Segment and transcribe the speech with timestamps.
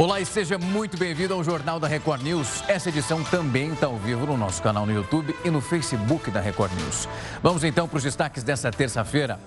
[0.00, 2.64] Olá e seja muito bem-vindo ao Jornal da Record News.
[2.66, 6.40] Essa edição também está ao vivo no nosso canal no YouTube e no Facebook da
[6.40, 7.06] Record News.
[7.42, 9.38] Vamos então para os destaques dessa terça-feira.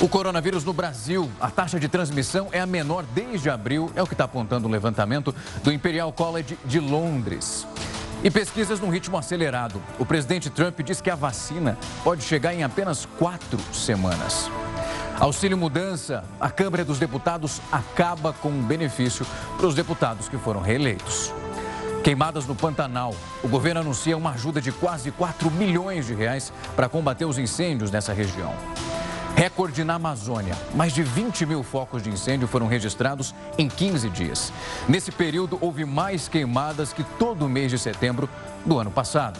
[0.00, 4.06] O coronavírus no Brasil, a taxa de transmissão é a menor desde abril, é o
[4.06, 7.66] que está apontando o levantamento do Imperial College de Londres.
[8.24, 9.82] E pesquisas num ritmo acelerado.
[9.98, 14.50] O presidente Trump diz que a vacina pode chegar em apenas quatro semanas.
[15.20, 19.26] Auxílio Mudança, a Câmara dos Deputados acaba com um benefício
[19.56, 21.34] para os deputados que foram reeleitos.
[22.04, 23.12] Queimadas no Pantanal.
[23.42, 27.90] O governo anuncia uma ajuda de quase 4 milhões de reais para combater os incêndios
[27.90, 28.54] nessa região.
[29.34, 30.56] Recorde na Amazônia.
[30.72, 34.52] Mais de 20 mil focos de incêndio foram registrados em 15 dias.
[34.88, 38.28] Nesse período, houve mais queimadas que todo o mês de setembro
[38.64, 39.38] do ano passado.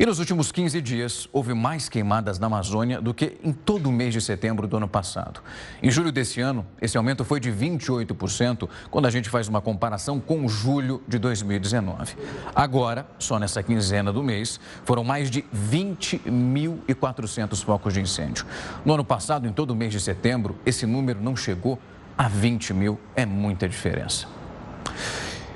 [0.00, 3.92] E nos últimos 15 dias, houve mais queimadas na Amazônia do que em todo o
[3.92, 5.40] mês de setembro do ano passado.
[5.82, 10.20] Em julho desse ano, esse aumento foi de 28%, quando a gente faz uma comparação
[10.20, 12.14] com julho de 2019.
[12.54, 18.46] Agora, só nessa quinzena do mês, foram mais de 20.400 focos de incêndio.
[18.84, 21.76] No ano passado, em todo o mês de setembro, esse número não chegou
[22.16, 23.00] a 20 mil.
[23.16, 24.37] É muita diferença.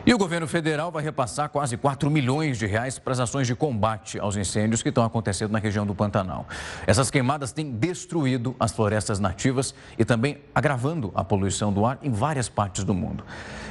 [0.05, 3.55] E o governo federal vai repassar quase 4 milhões de reais para as ações de
[3.55, 6.45] combate aos incêndios que estão acontecendo na região do Pantanal.
[6.89, 12.11] Essas queimadas têm destruído as florestas nativas e também agravando a poluição do ar em
[12.11, 13.25] várias partes do mundo.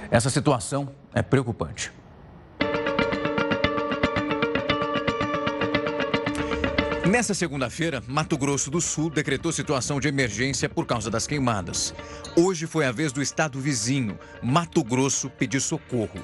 [0.09, 1.92] Essa situação é preocupante.
[7.06, 11.96] Nessa segunda-feira, Mato Grosso do Sul decretou situação de emergência por causa das queimadas.
[12.36, 16.22] Hoje foi a vez do estado vizinho, Mato Grosso, pedir socorro.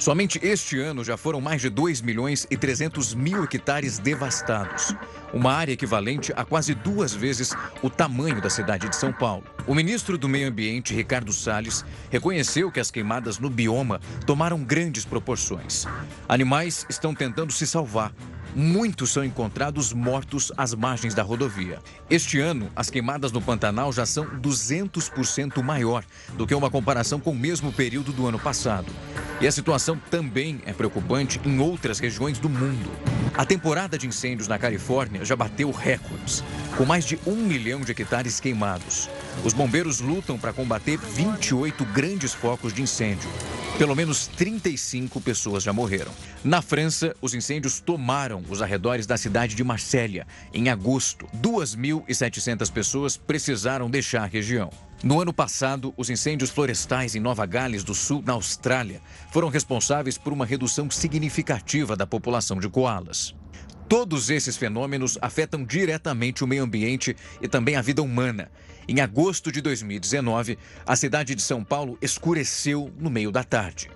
[0.00, 4.94] Somente este ano já foram mais de 2 milhões e 300 mil hectares devastados.
[5.32, 9.44] Uma área equivalente a quase duas vezes o tamanho da cidade de São Paulo.
[9.64, 15.04] O ministro do Meio Ambiente, Ricardo Salles, reconheceu que as queimadas no bioma tomaram grandes
[15.04, 15.86] proporções.
[16.28, 18.12] Animais estão tentando se salvar,
[18.58, 21.78] Muitos são encontrados mortos às margens da rodovia.
[22.08, 26.02] Este ano, as queimadas no Pantanal já são 200% maior
[26.38, 28.90] do que uma comparação com o mesmo período do ano passado.
[29.42, 32.90] E a situação também é preocupante em outras regiões do mundo.
[33.36, 36.42] A temporada de incêndios na Califórnia já bateu recordes,
[36.78, 39.10] com mais de um milhão de hectares queimados.
[39.44, 43.28] Os bombeiros lutam para combater 28 grandes focos de incêndio.
[43.78, 46.10] Pelo menos 35 pessoas já morreram.
[46.42, 51.28] Na França, os incêndios tomaram os arredores da cidade de Marsella em agosto.
[51.42, 54.70] 2.700 pessoas precisaram deixar a região.
[55.02, 60.16] No ano passado, os incêndios florestais em Nova Gales do Sul, na Austrália, foram responsáveis
[60.16, 63.34] por uma redução significativa da população de koalas.
[63.86, 68.50] Todos esses fenômenos afetam diretamente o meio ambiente e também a vida humana.
[68.88, 73.90] Em agosto de 2019, a cidade de São Paulo escureceu no meio da tarde.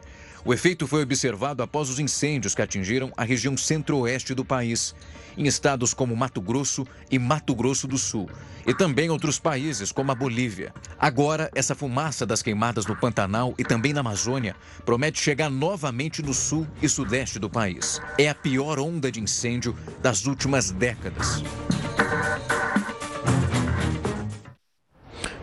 [0.44, 4.94] O efeito foi observado após os incêndios que atingiram a região centro-oeste do país,
[5.36, 8.28] em estados como Mato Grosso e Mato Grosso do Sul,
[8.66, 10.74] e também outros países como a Bolívia.
[10.98, 16.34] Agora, essa fumaça das queimadas no Pantanal e também na Amazônia promete chegar novamente no
[16.34, 18.00] sul e sudeste do país.
[18.18, 21.44] É a pior onda de incêndio das últimas décadas.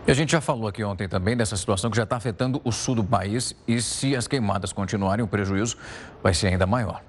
[0.08, 2.72] E a gente já falou aqui ontem também dessa situação que já está afetando o
[2.72, 5.76] sul do país e se as queimadas continuarem, o prejuízo
[6.22, 7.02] vai ser ainda maior.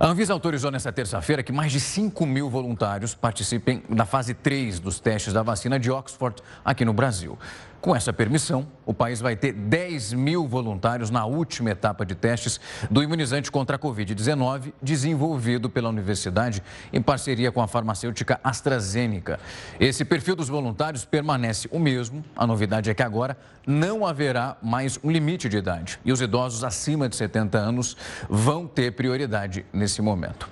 [0.00, 4.80] A Anvisa autorizou nesta terça-feira que mais de 5 mil voluntários participem da fase 3
[4.80, 7.38] dos testes da vacina de Oxford aqui no Brasil.
[7.80, 12.60] Com essa permissão, o país vai ter 10 mil voluntários na última etapa de testes
[12.90, 16.60] do imunizante contra a Covid-19, desenvolvido pela universidade
[16.92, 19.38] em parceria com a farmacêutica AstraZeneca.
[19.78, 22.24] Esse perfil dos voluntários permanece o mesmo.
[22.36, 26.64] A novidade é que agora não haverá mais um limite de idade e os idosos
[26.64, 27.96] acima de 70 anos
[28.28, 30.50] vão ter prioridade nesse momento.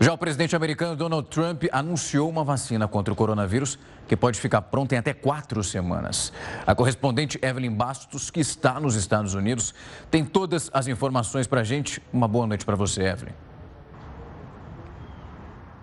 [0.00, 4.62] Já o presidente americano Donald Trump anunciou uma vacina contra o coronavírus que pode ficar
[4.62, 6.32] pronta em até quatro semanas.
[6.66, 9.74] A correspondente Evelyn Bastos, que está nos Estados Unidos,
[10.10, 12.02] tem todas as informações para a gente.
[12.12, 13.34] Uma boa noite para você, Evelyn.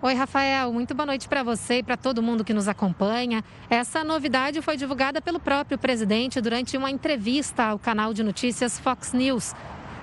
[0.04, 0.72] Oi, Rafael.
[0.72, 3.44] Muito boa noite para você e para todo mundo que nos acompanha.
[3.70, 9.12] Essa novidade foi divulgada pelo próprio presidente durante uma entrevista ao canal de notícias Fox
[9.12, 9.54] News.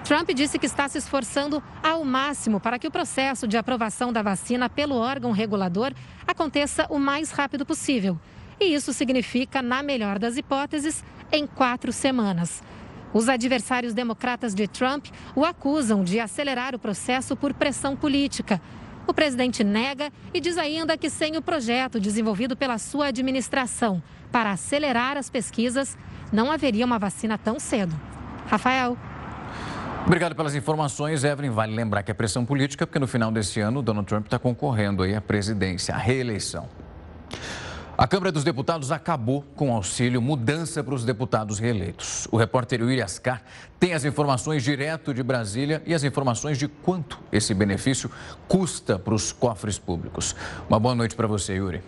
[0.04, 4.22] Trump disse que está se esforçando ao máximo para que o processo de aprovação da
[4.22, 5.94] vacina pelo órgão regulador
[6.26, 8.20] aconteça o mais rápido possível.
[8.60, 12.64] E isso significa, na melhor das hipóteses, em quatro semanas.
[13.14, 18.62] Os adversários democratas de Trump o acusam de acelerar o processo por pressão política.
[19.08, 24.52] O presidente nega e diz ainda que sem o projeto desenvolvido pela sua administração para
[24.52, 25.98] acelerar as pesquisas,
[26.32, 28.00] não haveria uma vacina tão cedo.
[28.48, 28.98] Rafael.
[30.10, 31.52] Obrigado pelas informações, Evelyn.
[31.52, 35.04] Vale lembrar que é pressão política, porque no final desse ano, Donald Trump está concorrendo
[35.04, 36.68] aí à presidência, à reeleição.
[37.96, 42.28] A Câmara dos Deputados acabou com o auxílio mudança para os deputados reeleitos.
[42.32, 43.44] O repórter Yuri Ascar
[43.80, 48.10] tem as informações direto de Brasília e as informações de quanto esse benefício
[48.48, 50.36] custa para os cofres públicos.
[50.68, 51.84] Uma boa noite para você, Yuri.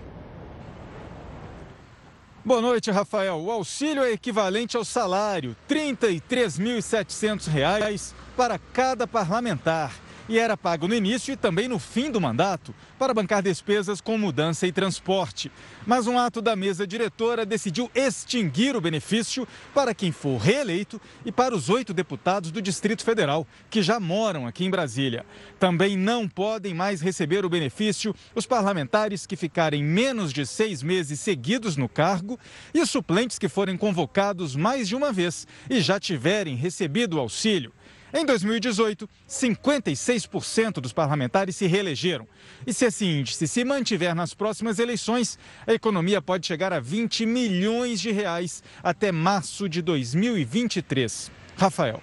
[2.44, 3.40] Boa noite, Rafael.
[3.40, 9.94] O auxílio é equivalente ao salário, R$ 33.700 para cada parlamentar
[10.32, 14.18] e era pago no início e também no fim do mandato para bancar despesas com
[14.18, 15.52] mudança e transporte.
[15.86, 21.34] Mas um ato da mesa diretora decidiu extinguir o benefício para quem for reeleito e
[21.34, 25.26] para os oito deputados do Distrito Federal, que já moram aqui em Brasília.
[25.60, 31.20] Também não podem mais receber o benefício os parlamentares que ficarem menos de seis meses
[31.20, 32.40] seguidos no cargo
[32.74, 37.74] e suplentes que forem convocados mais de uma vez e já tiverem recebido o auxílio.
[38.14, 42.28] Em 2018, 56% dos parlamentares se reelegeram.
[42.68, 47.26] E se esse índice se mantiver nas próximas eleições, a economia pode chegar a 20
[47.26, 51.32] milhões de reais até março de 2023.
[51.58, 52.02] Rafael.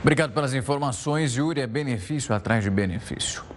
[0.00, 1.60] Obrigado pelas informações, Yuri.
[1.60, 3.51] É benefício atrás de benefício.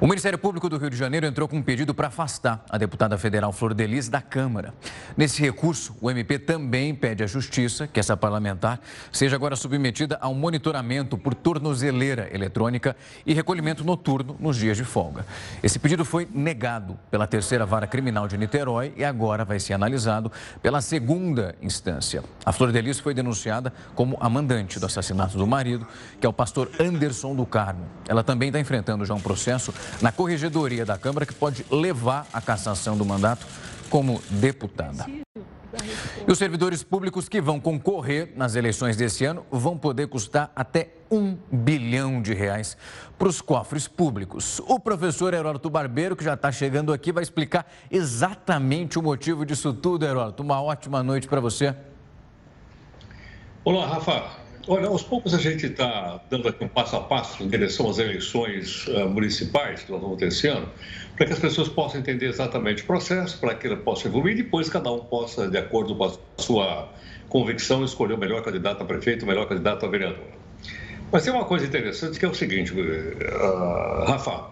[0.00, 3.18] O Ministério Público do Rio de Janeiro entrou com um pedido para afastar a deputada
[3.18, 4.72] federal Flor Delis da Câmara.
[5.16, 8.78] Nesse recurso, o MP também pede à Justiça que essa parlamentar
[9.10, 12.94] seja agora submetida a um monitoramento por tornozeleira eletrônica
[13.26, 15.26] e recolhimento noturno nos dias de folga.
[15.64, 20.30] Esse pedido foi negado pela terceira vara criminal de Niterói e agora vai ser analisado
[20.62, 22.22] pela segunda instância.
[22.46, 25.84] A Flor Delis foi denunciada como a mandante do assassinato do marido,
[26.20, 27.84] que é o pastor Anderson do Carmo.
[28.06, 32.40] Ela também está enfrentando já um processo na corregedoria da Câmara que pode levar à
[32.40, 33.46] cassação do mandato
[33.90, 35.06] como deputada.
[36.26, 40.94] E os servidores públicos que vão concorrer nas eleições desse ano vão poder custar até
[41.10, 42.76] um bilhão de reais
[43.18, 44.60] para os cofres públicos.
[44.60, 49.72] O professor Heródoto Barbeiro, que já está chegando aqui, vai explicar exatamente o motivo disso
[49.72, 50.42] tudo, Heródoto.
[50.42, 51.74] Uma ótima noite para você.
[53.64, 54.47] Olá, Rafa.
[54.70, 57.98] Olha, aos poucos a gente está dando aqui um passo a passo em direção às
[57.98, 60.68] eleições uh, municipais que nós vamos ter esse ano,
[61.16, 64.42] para que as pessoas possam entender exatamente o processo, para que ele possa evoluir e
[64.42, 66.92] depois cada um possa, de acordo com a sua
[67.30, 70.26] convicção, escolher o melhor candidato a prefeito, o melhor candidato a vereador.
[71.10, 74.50] Mas tem uma coisa interessante que é o seguinte, uh, Rafa,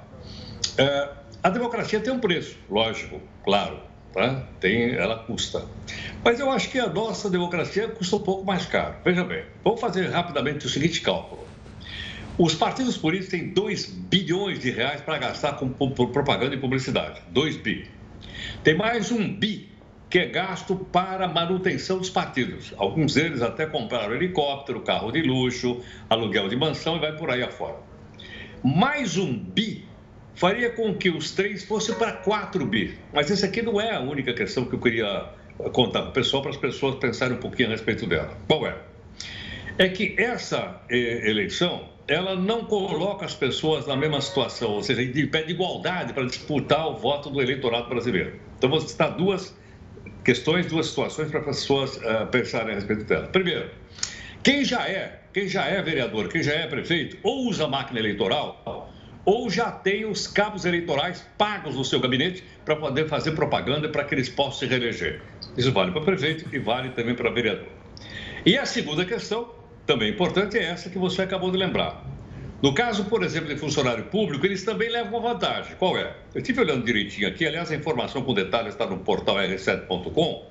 [0.81, 3.81] uh, a democracia tem um preço, lógico, claro,
[4.17, 4.43] tá?
[4.59, 5.63] tem, ela custa.
[6.25, 8.95] Mas eu acho que a nossa democracia custa um pouco mais caro.
[9.05, 11.47] Veja bem, vamos fazer rapidamente o seguinte cálculo.
[12.39, 17.21] Os partidos políticos têm 2 bilhões de reais para gastar com propaganda e publicidade.
[17.29, 17.91] 2 bi.
[18.65, 19.69] Tem mais um bi
[20.09, 22.73] que é gasto para manutenção dos partidos.
[22.79, 27.43] Alguns deles até compraram helicóptero, carro de luxo, aluguel de mansão e vai por aí
[27.43, 27.77] afora.
[28.63, 29.87] Mais um bi
[30.37, 32.97] faria com que os três fossem para 4 bi.
[33.13, 35.31] Mas essa aqui não é a única questão que eu queria
[35.73, 38.37] contar para o pessoal, para as pessoas pensarem um pouquinho a respeito dela.
[38.47, 38.77] Qual é?
[39.79, 45.05] É que essa eh, eleição, ela não coloca as pessoas na mesma situação, ou seja,
[45.05, 48.39] de pé de igualdade para disputar o voto do eleitorado brasileiro.
[48.57, 49.55] Então, vou citar duas
[50.25, 53.27] questões, duas situações para as pessoas uh, pensarem a respeito dela.
[53.29, 53.71] Primeiro,
[54.43, 58.91] quem já é, quem já é vereador, quem já é prefeito, ou usa máquina eleitoral,
[59.27, 64.05] ou já tem os cabos eleitorais pagos no seu gabinete para poder fazer propaganda para
[64.05, 65.21] que eles possam se reeleger.
[65.57, 67.67] Isso vale para prefeito e vale também para vereador.
[68.47, 69.51] E a segunda questão,
[69.85, 72.07] também importante, é essa que você acabou de lembrar.
[72.63, 75.75] No caso, por exemplo, de funcionário público, eles também levam uma vantagem.
[75.77, 76.15] Qual é?
[76.33, 80.47] Eu estive olhando direitinho aqui, aliás, a informação com detalhes está no portal r7.com,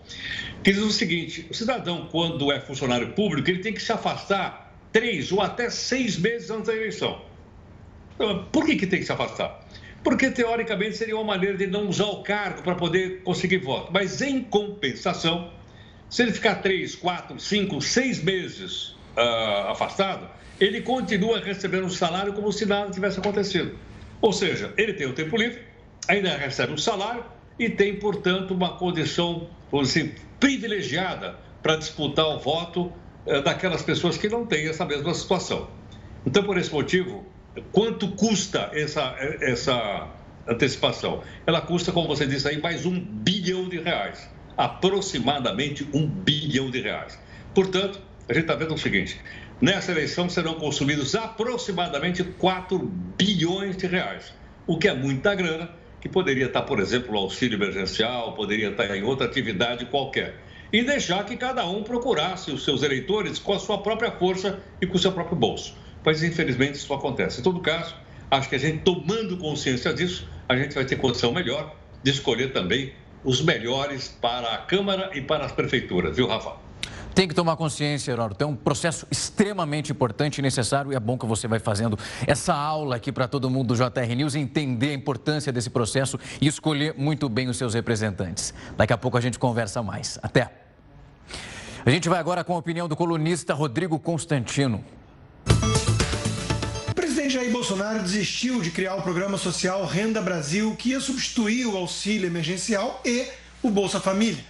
[0.64, 4.74] que diz o seguinte: o cidadão, quando é funcionário público, ele tem que se afastar
[4.92, 7.22] três ou até seis meses antes da eleição.
[8.52, 9.66] Por que, que tem que se afastar?
[10.04, 13.92] Porque, teoricamente, seria uma maneira de não usar o cargo para poder conseguir voto.
[13.92, 15.52] Mas, em compensação,
[16.10, 20.30] se ele ficar três, quatro, cinco, seis meses uh, afastado,
[20.60, 23.78] ele continua recebendo o salário como se nada tivesse acontecido.
[24.22, 25.62] Ou seja, ele tem o tempo livre,
[26.08, 27.26] ainda recebe o salário
[27.60, 32.94] e tem, portanto, uma condição, dizer, privilegiada para disputar o voto
[33.26, 35.68] uh, daquelas pessoas que não têm essa mesma situação.
[36.26, 37.26] Então, por esse motivo,
[37.72, 40.10] Quanto custa essa, essa
[40.48, 41.24] antecipação?
[41.46, 44.30] Ela custa, como você disse aí, mais um bilhão de reais.
[44.58, 47.20] Aproximadamente um bilhão de reais.
[47.54, 49.20] Portanto, A gente está vendo o seguinte:
[49.62, 52.80] nessa eleição serão consumidos aproximadamente 4
[53.18, 54.34] bilhões de reais,
[54.66, 55.70] o que é muita grana,
[56.02, 60.42] que poderia estar, por exemplo, no auxílio emergencial, poderia estar em outra atividade qualquer.
[60.74, 64.88] E deixar que cada um procurasse os seus eleitores com a sua própria força e
[64.88, 65.76] com o seu próprio bolso.
[66.06, 67.40] Mas, infelizmente, isso acontece.
[67.40, 67.96] Em todo caso,
[68.30, 72.54] acho que a gente tomando consciência disso, a gente vai ter condição melhor de escolher
[72.54, 72.94] também
[73.24, 76.64] os melhores para a Câmara e para as prefeituras, viu, Rafa?
[77.16, 78.44] Tem que tomar consciência, Heródoto.
[78.44, 81.98] É um processo extremamente importante e necessário e é bom que você vai fazendo
[82.28, 86.46] essa aula aqui para todo mundo do JR News entender a importância desse processo e
[86.46, 88.54] escolher muito bem os seus representantes.
[88.76, 90.20] Daqui a pouco a gente conversa mais.
[90.22, 90.52] Até.
[91.86, 94.84] A gente vai agora com a opinião do colunista Rodrigo Constantino.
[97.26, 101.76] Presidente Jair Bolsonaro desistiu de criar o programa social Renda Brasil, que ia substituir o
[101.76, 103.26] auxílio emergencial e
[103.64, 104.46] o Bolsa Família.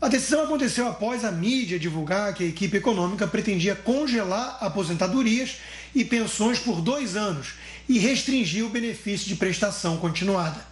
[0.00, 5.58] A decisão aconteceu após a mídia divulgar que a equipe econômica pretendia congelar aposentadorias
[5.94, 7.52] e pensões por dois anos
[7.86, 10.64] e restringir o benefício de prestação continuada.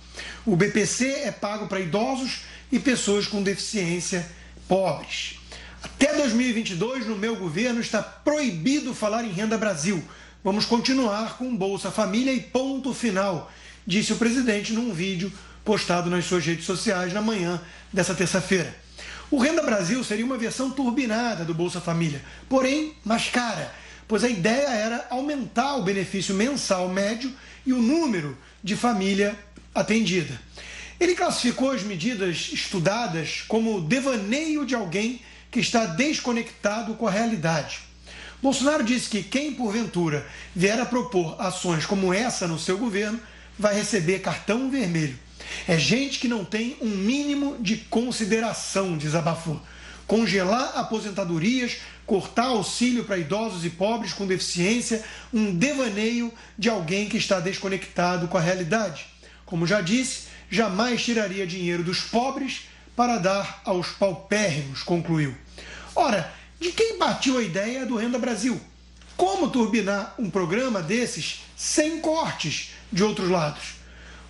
[0.47, 4.27] O BPC é pago para idosos e pessoas com deficiência
[4.67, 5.39] pobres.
[5.83, 10.03] Até 2022, no meu governo, está proibido falar em Renda Brasil.
[10.45, 13.51] Vamos continuar com Bolsa Família e ponto final,
[13.87, 15.33] disse o presidente num vídeo
[15.65, 17.59] postado nas suas redes sociais na manhã
[17.91, 18.77] dessa terça-feira.
[19.31, 23.75] O Renda Brasil seria uma versão turbinada do Bolsa Família, porém mais cara,
[24.07, 27.33] pois a ideia era aumentar o benefício mensal médio
[27.65, 29.35] e o número de família
[29.75, 30.39] atendida.
[31.01, 37.94] Ele classificou as medidas estudadas como devaneio de alguém que está desconectado com a realidade.
[38.45, 43.19] Bolsonaro disse que quem, porventura, vier a propor ações como essa no seu governo
[43.59, 45.19] vai receber cartão vermelho.
[45.67, 49.59] É gente que não tem um mínimo de consideração, desabafou.
[50.07, 57.17] Congelar aposentadorias, cortar auxílio para idosos e pobres com deficiência, um devaneio de alguém que
[57.17, 59.07] está desconectado com a realidade.
[59.47, 65.35] Como já disse, jamais tiraria dinheiro dos pobres para dar aos paupérrimos, concluiu.
[65.97, 66.31] Ora,
[66.61, 68.61] de quem partiu a ideia do Renda Brasil?
[69.17, 73.75] Como turbinar um programa desses sem cortes de outros lados?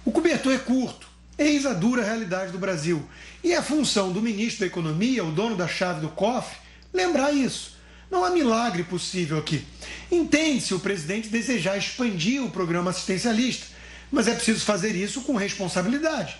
[0.04, 1.06] O cobertor é curto,
[1.38, 3.08] eis a dura realidade do Brasil.
[3.42, 6.56] E é função do ministro da Economia, o dono da chave do cofre,
[6.92, 7.74] lembrar isso.
[8.10, 9.64] Não há milagre possível aqui.
[10.10, 13.66] Entende-se o presidente desejar expandir o programa assistencialista,
[14.10, 16.36] mas é preciso fazer isso com responsabilidade.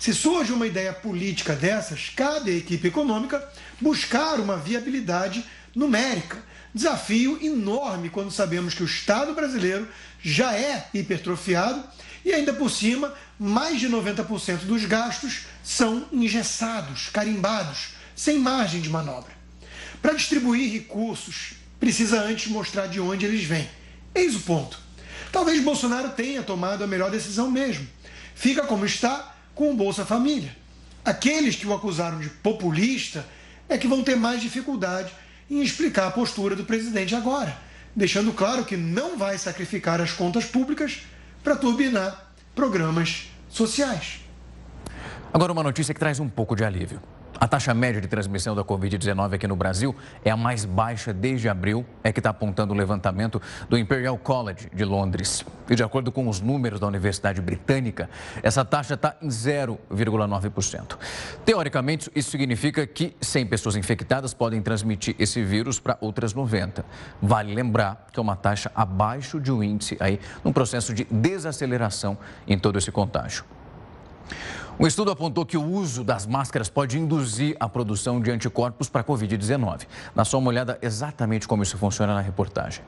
[0.00, 3.46] Se surge uma ideia política dessas, cabe à equipe econômica
[3.78, 5.44] buscar uma viabilidade
[5.76, 6.38] numérica.
[6.74, 9.86] Desafio enorme quando sabemos que o Estado brasileiro
[10.22, 11.84] já é hipertrofiado
[12.24, 18.88] e ainda por cima, mais de 90% dos gastos são engessados, carimbados, sem margem de
[18.88, 19.32] manobra.
[20.00, 23.68] Para distribuir recursos, precisa antes mostrar de onde eles vêm.
[24.14, 24.80] Eis o ponto.
[25.30, 27.86] Talvez Bolsonaro tenha tomado a melhor decisão mesmo.
[28.34, 30.56] Fica como está com o Bolsa Família.
[31.04, 33.26] Aqueles que o acusaram de populista
[33.68, 35.12] é que vão ter mais dificuldade
[35.50, 37.54] em explicar a postura do presidente agora,
[37.94, 41.02] deixando claro que não vai sacrificar as contas públicas
[41.44, 44.20] para turbinar programas sociais.
[45.30, 47.02] Agora, uma notícia que traz um pouco de alívio.
[47.38, 49.94] A taxa média de transmissão da Covid-19 aqui no Brasil
[50.24, 54.68] é a mais baixa desde abril, é que está apontando o levantamento do Imperial College
[54.74, 55.44] de Londres.
[55.68, 58.10] E de acordo com os números da Universidade Britânica,
[58.42, 60.98] essa taxa está em 0,9%.
[61.44, 66.84] Teoricamente, isso significa que 100 pessoas infectadas podem transmitir esse vírus para outras 90.
[67.22, 72.18] Vale lembrar que é uma taxa abaixo de um índice aí, num processo de desaceleração
[72.46, 73.44] em todo esse contágio.
[74.80, 79.02] Um estudo apontou que o uso das máscaras pode induzir a produção de anticorpos para
[79.02, 79.86] a Covid-19.
[80.14, 82.82] Na uma olhada exatamente como isso funciona na reportagem.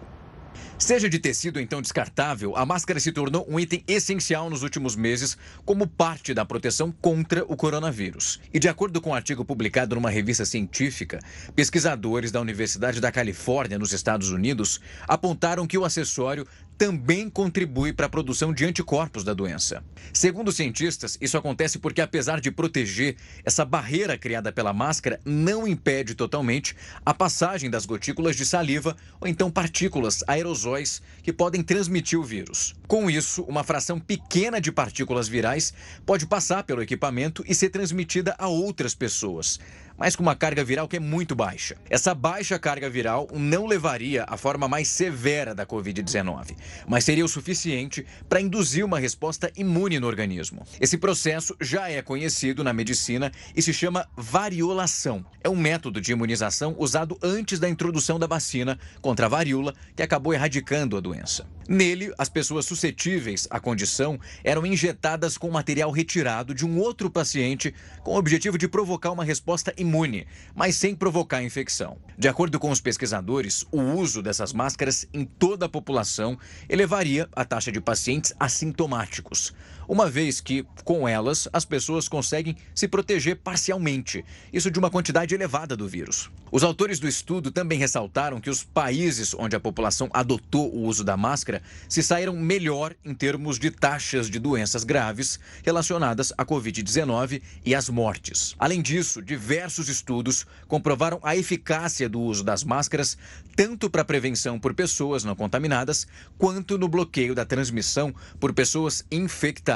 [0.78, 5.36] Seja de tecido então descartável, a máscara se tornou um item essencial nos últimos meses
[5.64, 8.40] como parte da proteção contra o coronavírus.
[8.52, 11.20] E de acordo com um artigo publicado numa revista científica,
[11.54, 16.46] pesquisadores da Universidade da Califórnia, nos Estados Unidos, apontaram que o acessório
[16.82, 19.84] também contribui para a produção de anticorpos da doença.
[20.12, 25.64] Segundo os cientistas, isso acontece porque, apesar de proteger, essa barreira criada pela máscara não
[25.64, 26.74] impede totalmente
[27.06, 32.74] a passagem das gotículas de saliva ou então partículas aerosóis que podem transmitir o vírus.
[32.88, 35.72] Com isso, uma fração pequena de partículas virais
[36.04, 39.60] pode passar pelo equipamento e ser transmitida a outras pessoas,
[39.96, 41.76] mas com uma carga viral que é muito baixa.
[41.88, 46.56] Essa baixa carga viral não levaria à forma mais severa da Covid-19,
[46.86, 50.64] mas seria o suficiente para induzir uma resposta imune no organismo.
[50.80, 55.24] Esse processo já é conhecido na medicina e se chama variolação.
[55.42, 60.02] É um método de imunização usado antes da introdução da vacina contra a varíola, que
[60.02, 61.46] acabou erradicando a doença.
[61.68, 67.74] Nele, as pessoas suscetíveis à condição eram injetadas com material retirado de um outro paciente
[68.02, 71.98] com o objetivo de provocar uma resposta imune, mas sem provocar infecção.
[72.18, 76.38] De acordo com os pesquisadores, o uso dessas máscaras em toda a população
[76.68, 79.52] elevaria a taxa de pacientes assintomáticos
[79.88, 85.34] uma vez que, com elas, as pessoas conseguem se proteger parcialmente, isso de uma quantidade
[85.34, 86.30] elevada do vírus.
[86.50, 91.02] Os autores do estudo também ressaltaram que os países onde a população adotou o uso
[91.02, 97.40] da máscara se saíram melhor em termos de taxas de doenças graves relacionadas à Covid-19
[97.64, 98.54] e às mortes.
[98.58, 103.16] Além disso, diversos estudos comprovaram a eficácia do uso das máscaras
[103.56, 109.04] tanto para a prevenção por pessoas não contaminadas quanto no bloqueio da transmissão por pessoas
[109.10, 109.71] infectadas.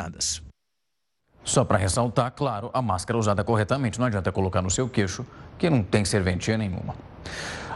[1.45, 4.00] Só para ressaltar, claro, a máscara usada corretamente.
[4.00, 5.25] Não adianta colocar no seu queixo,
[5.57, 6.95] que não tem serventia nenhuma.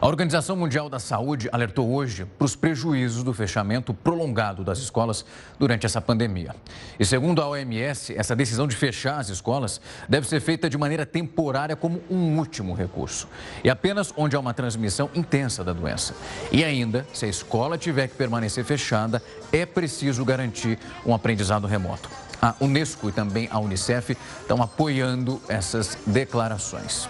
[0.02, 5.26] A Organização Mundial da Saúde alertou hoje para os prejuízos do fechamento prolongado das escolas
[5.58, 6.56] durante essa pandemia.
[6.98, 9.78] E segundo a OMS, essa decisão de fechar as escolas
[10.08, 13.28] deve ser feita de maneira temporária como um último recurso.
[13.62, 16.14] E apenas onde há uma transmissão intensa da doença.
[16.50, 22.08] E ainda, se a escola tiver que permanecer fechada, é preciso garantir um aprendizado remoto.
[22.40, 27.06] A Unesco e também a Unicef estão apoiando essas declarações.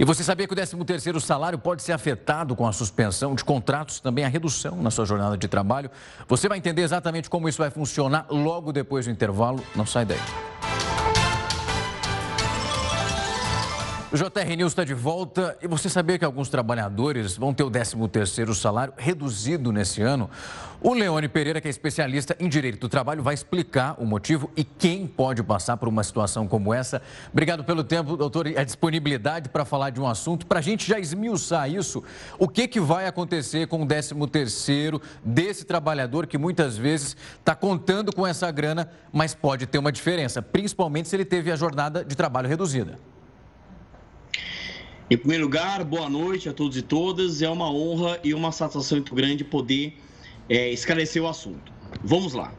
[0.00, 4.00] E você sabia que o 13º salário pode ser afetado com a suspensão de contratos,
[4.00, 5.90] também a redução na sua jornada de trabalho?
[6.26, 9.62] Você vai entender exatamente como isso vai funcionar logo depois do intervalo.
[9.76, 10.18] Não sai daí.
[14.12, 17.70] O JR News está de volta e você sabia que alguns trabalhadores vão ter o
[17.70, 20.28] 13º salário reduzido nesse ano?
[20.80, 24.64] O Leone Pereira, que é especialista em direito do trabalho, vai explicar o motivo e
[24.64, 27.00] quem pode passar por uma situação como essa.
[27.32, 30.44] Obrigado pelo tempo, doutor, e a disponibilidade para falar de um assunto.
[30.44, 32.02] Para a gente já esmiuçar isso,
[32.36, 38.12] o que, que vai acontecer com o 13º desse trabalhador que muitas vezes está contando
[38.12, 42.16] com essa grana, mas pode ter uma diferença, principalmente se ele teve a jornada de
[42.16, 42.98] trabalho reduzida.
[45.12, 47.42] Em primeiro lugar, boa noite a todos e todas.
[47.42, 49.92] É uma honra e uma satisfação muito grande poder
[50.48, 51.72] é, esclarecer o assunto.
[52.04, 52.54] Vamos lá.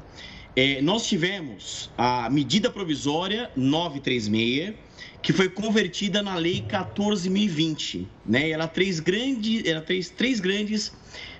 [0.53, 4.75] É, nós tivemos a medida provisória 936,
[5.21, 8.05] que foi convertida na Lei 14.020.
[8.25, 8.49] Né?
[8.49, 10.91] Ela grande, ela traz três grandes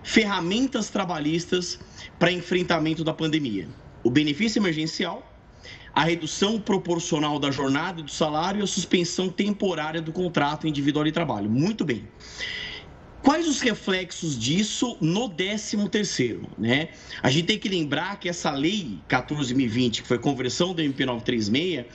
[0.03, 1.77] ferramentas trabalhistas
[2.17, 3.67] para enfrentamento da pandemia:
[4.01, 5.29] o benefício emergencial,
[5.93, 11.05] a redução proporcional da jornada e do salário e a suspensão temporária do contrato individual
[11.05, 11.49] de trabalho.
[11.49, 12.07] Muito bem.
[13.21, 16.89] Quais os reflexos disso no 13 terceiro, né?
[17.21, 21.85] A gente tem que lembrar que essa lei 14.020, que foi conversão do MP 936,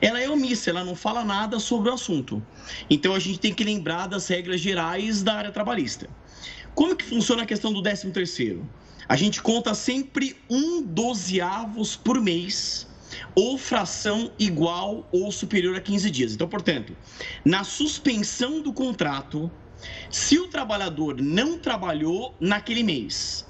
[0.00, 2.40] ela é omissa, ela não fala nada sobre o assunto.
[2.88, 6.08] Então a gente tem que lembrar das regras gerais da área trabalhista.
[6.72, 8.68] Como que funciona a questão do 13 terceiro?
[9.08, 12.86] A gente conta sempre um dozeavos por mês
[13.34, 16.32] ou fração igual ou superior a 15 dias.
[16.32, 16.96] Então, portanto,
[17.44, 19.50] na suspensão do contrato,
[20.10, 23.46] se o trabalhador não trabalhou naquele mês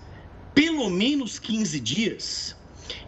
[0.57, 2.57] pelo menos 15 dias,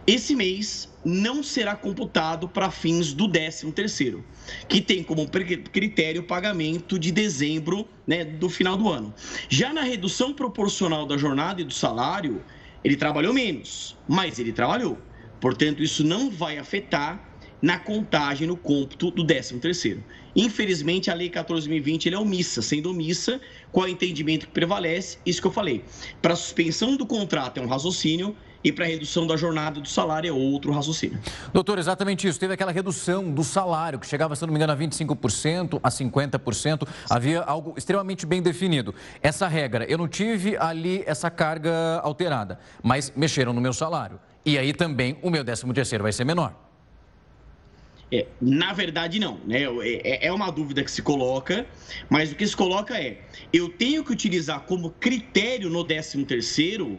[0.06, 4.22] esse mês não será computado para fins do 13 terceiro,
[4.68, 9.14] que tem como critério o pagamento de dezembro né, do final do ano.
[9.48, 12.44] Já na redução proporcional da jornada e do salário,
[12.84, 14.98] ele trabalhou menos, mas ele trabalhou.
[15.40, 17.28] Portanto, isso não vai afetar
[17.60, 19.98] na contagem, no cômputo do 13º.
[20.34, 23.40] Infelizmente, a Lei 14.020 é omissa, sendo omissa,
[23.72, 25.18] qual é o entendimento que prevalece?
[25.26, 25.84] Isso que eu falei.
[26.22, 29.88] Para a suspensão do contrato é um raciocínio e para a redução da jornada do
[29.88, 31.18] salário é outro raciocínio.
[31.52, 32.38] Doutor, exatamente isso.
[32.38, 36.88] Teve aquela redução do salário, que chegava, se não me engano, a 25%, a 50%.
[37.08, 38.94] Havia algo extremamente bem definido.
[39.22, 44.20] Essa regra, eu não tive ali essa carga alterada, mas mexeram no meu salário.
[44.48, 46.54] E aí também o meu 13 terceiro vai ser menor.
[48.10, 49.38] É, na verdade, não.
[49.44, 49.64] Né?
[49.64, 51.66] É, é, é uma dúvida que se coloca,
[52.08, 53.20] mas o que se coloca é:
[53.52, 56.98] eu tenho que utilizar como critério no 13 terceiro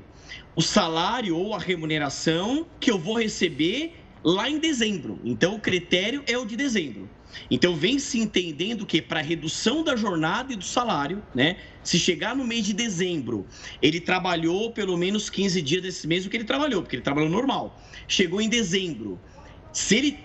[0.56, 5.20] o salário ou a remuneração que eu vou receber lá em dezembro.
[5.24, 7.10] Então, o critério é o de dezembro.
[7.50, 11.58] Então, vem se entendendo que para redução da jornada e do salário, né?
[11.84, 13.46] Se chegar no mês de dezembro,
[13.82, 17.30] ele trabalhou pelo menos 15 dias desse mês o que ele trabalhou, porque ele trabalhou
[17.30, 17.82] normal.
[18.08, 19.20] Chegou em dezembro.
[19.72, 20.20] Se ele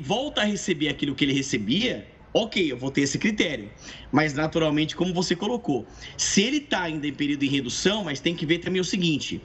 [0.00, 3.70] volta a receber aquilo que ele recebia, ok, eu vou ter esse critério.
[4.12, 8.34] Mas, naturalmente, como você colocou, se ele está ainda em período de redução, mas tem
[8.34, 9.40] que ver também o seguinte: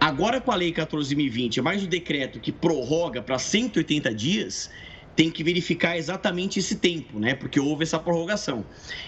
[0.00, 4.70] agora com a Lei 14.020, mais o decreto que prorroga para 180 dias,
[5.14, 7.34] tem que verificar exatamente esse tempo, né?
[7.34, 8.64] Porque houve essa prorrogação.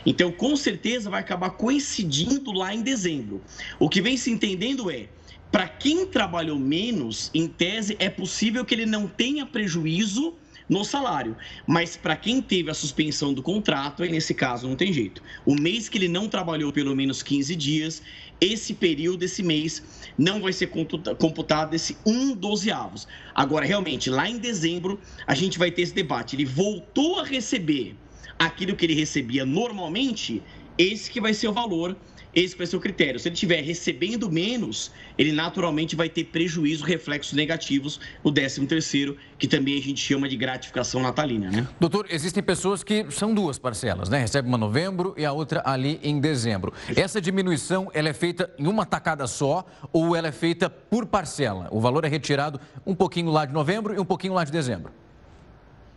[0.06, 3.42] Então, com certeza, vai acabar coincidindo lá em dezembro.
[3.80, 5.08] O que vem se entendendo é.
[5.50, 10.34] Para quem trabalhou menos, em tese, é possível que ele não tenha prejuízo
[10.68, 11.36] no salário.
[11.66, 15.22] Mas para quem teve a suspensão do contrato, aí nesse caso não tem jeito.
[15.44, 18.02] O mês que ele não trabalhou pelo menos 15 dias,
[18.40, 19.82] esse período, esse mês,
[20.18, 23.06] não vai ser computado esse um dozeavos.
[23.34, 26.36] Agora, realmente, lá em dezembro, a gente vai ter esse debate.
[26.36, 27.96] Ele voltou a receber
[28.38, 30.42] aquilo que ele recebia normalmente,
[30.76, 31.96] esse que vai ser o valor
[32.34, 33.18] esse vai ser o critério.
[33.20, 39.16] Se ele estiver recebendo menos, ele naturalmente vai ter prejuízo, reflexos negativos no 13 terceiro,
[39.38, 41.68] que também a gente chama de gratificação natalina, né?
[41.78, 44.18] Doutor, existem pessoas que são duas parcelas, né?
[44.18, 46.72] Recebe uma em novembro e a outra ali em dezembro.
[46.96, 51.68] Essa diminuição, ela é feita em uma tacada só ou ela é feita por parcela?
[51.70, 54.92] O valor é retirado um pouquinho lá de novembro e um pouquinho lá de dezembro?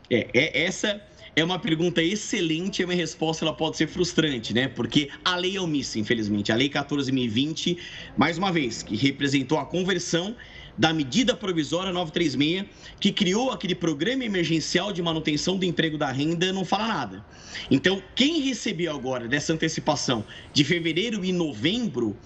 [0.09, 1.01] É, é essa
[1.37, 4.67] é uma pergunta excelente e a minha resposta ela pode ser frustrante, né?
[4.67, 6.51] Porque a lei é omissa, infelizmente.
[6.51, 7.77] A lei 14.020,
[8.17, 10.35] mais uma vez, que representou a conversão
[10.75, 12.65] da medida provisória 936,
[12.99, 17.25] que criou aquele programa emergencial de manutenção do emprego da renda, não fala nada.
[17.69, 22.17] Então, quem recebeu agora dessa antecipação de fevereiro e novembro,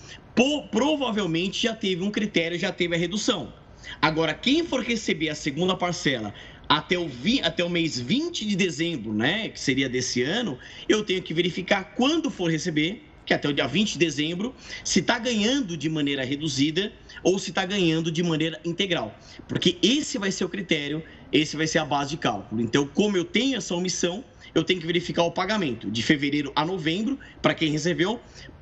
[0.72, 3.54] provavelmente já teve um critério, já teve a redução.
[4.02, 6.34] Agora, quem for receber a segunda parcela
[6.72, 10.58] até o, vi, até o mês 20 de dezembro, né, que seria desse ano,
[10.88, 14.56] eu tenho que verificar quando for receber, que é até o dia 20 de dezembro,
[14.82, 19.14] se está ganhando de maneira reduzida ou se está ganhando de maneira integral.
[19.50, 22.62] Porque esse vai ser o critério, esse vai ser a base de cálculo.
[22.62, 24.24] Então, como eu tenho essa omissão,
[24.56, 28.18] eu tenho que verificar o pagamento de fevereiro a novembro, para quem recebeu,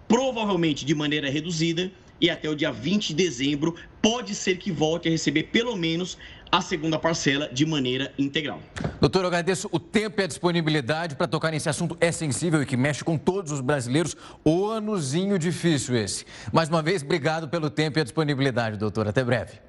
[0.08, 1.92] provavelmente de maneira reduzida,
[2.22, 6.18] e até o dia 20 de dezembro pode ser que volte a receber pelo menos
[6.52, 8.60] a segunda parcela de maneira integral.
[9.00, 12.66] Doutor, eu agradeço o tempo e a disponibilidade para tocar nesse assunto é sensível e
[12.66, 14.16] que mexe com todos os brasileiros.
[14.44, 16.26] O anozinho difícil esse.
[16.52, 19.08] Mais uma vez, obrigado pelo tempo e a disponibilidade, doutor.
[19.08, 19.60] Até breve.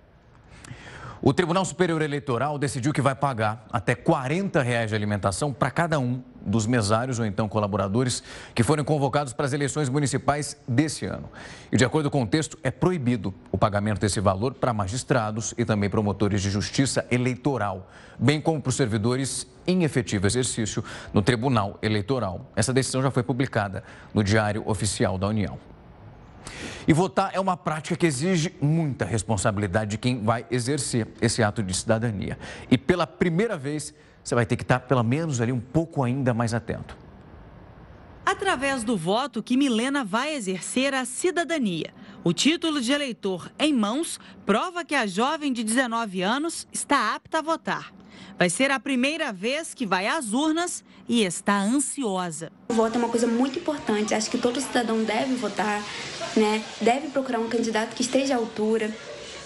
[1.22, 5.98] O Tribunal Superior Eleitoral decidiu que vai pagar até 40 reais de alimentação para cada
[5.98, 8.22] um dos mesários ou então colaboradores
[8.54, 11.28] que forem convocados para as eleições municipais desse ano.
[11.70, 15.64] E de acordo com o texto, é proibido o pagamento desse valor para magistrados e
[15.64, 21.78] também promotores de justiça eleitoral, bem como para os servidores em efetivo exercício no Tribunal
[21.82, 22.46] Eleitoral.
[22.56, 25.58] Essa decisão já foi publicada no Diário Oficial da União.
[26.86, 31.62] E votar é uma prática que exige muita responsabilidade de quem vai exercer esse ato
[31.62, 32.38] de cidadania.
[32.70, 36.32] E pela primeira vez, você vai ter que estar pelo menos ali um pouco ainda
[36.32, 36.96] mais atento.
[38.24, 41.92] Através do voto que Milena vai exercer a cidadania.
[42.22, 47.38] O título de eleitor em mãos prova que a jovem de 19 anos está apta
[47.38, 47.92] a votar.
[48.38, 52.52] Vai ser a primeira vez que vai às urnas e está ansiosa.
[52.68, 54.14] O voto é uma coisa muito importante.
[54.14, 55.82] Acho que todo cidadão deve votar,
[56.36, 56.62] né?
[56.80, 58.94] Deve procurar um candidato que esteja à altura,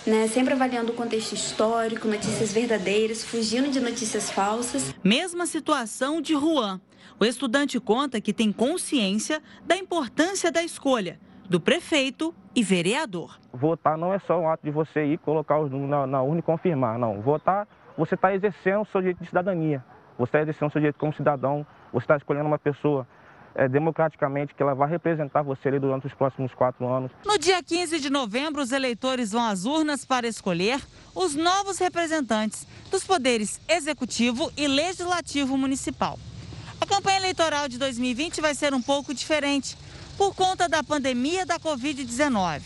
[0.06, 0.26] né?
[0.28, 4.94] Sempre avaliando o contexto histórico, notícias verdadeiras, fugindo de notícias falsas.
[5.02, 6.80] Mesma situação de Juan.
[7.18, 13.38] O estudante conta que tem consciência da importância da escolha do prefeito e vereador.
[13.52, 16.40] Votar não é só um ato de você ir colocar os números na, na urna
[16.40, 17.20] e confirmar, não.
[17.20, 19.84] Votar você está exercendo o seu direito de cidadania.
[20.18, 21.66] Você está exercendo o seu direito como cidadão.
[21.92, 23.06] Você está escolhendo uma pessoa
[23.54, 27.10] é, democraticamente que ela vai representar você ali durante os próximos quatro anos.
[27.24, 30.80] No dia 15 de novembro, os eleitores vão às urnas para escolher
[31.14, 36.18] os novos representantes dos poderes executivo e legislativo municipal.
[36.80, 39.76] A campanha eleitoral de 2020 vai ser um pouco diferente
[40.18, 42.62] por conta da pandemia da Covid-19.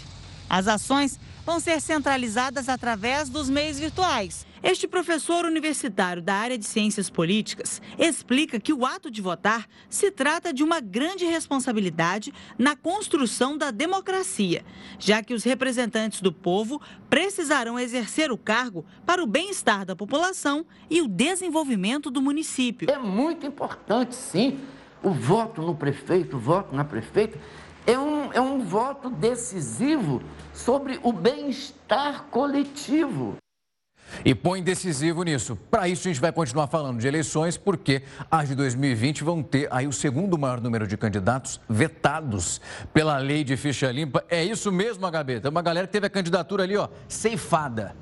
[0.48, 4.46] As ações vão ser centralizadas através dos meios virtuais.
[4.62, 10.10] Este professor universitário da área de ciências políticas explica que o ato de votar se
[10.10, 14.62] trata de uma grande responsabilidade na construção da democracia,
[14.98, 20.66] já que os representantes do povo precisarão exercer o cargo para o bem-estar da população
[20.90, 22.90] e o desenvolvimento do município.
[22.90, 24.60] É muito importante, sim,
[25.02, 27.38] o voto no prefeito, o voto na prefeita
[27.88, 30.22] é um, é um voto decisivo
[30.52, 33.36] sobre o bem-estar coletivo.
[34.24, 35.56] e põe decisivo nisso.
[35.70, 39.68] Para isso, a gente vai continuar falando de eleições, porque as de 2020 vão ter
[39.70, 42.60] aí o segundo maior número de candidatos vetados
[42.92, 44.22] pela lei de ficha limpa.
[44.28, 45.40] É isso mesmo, HB?
[45.40, 47.96] Tem uma galera que teve a candidatura ali, ó, ceifada.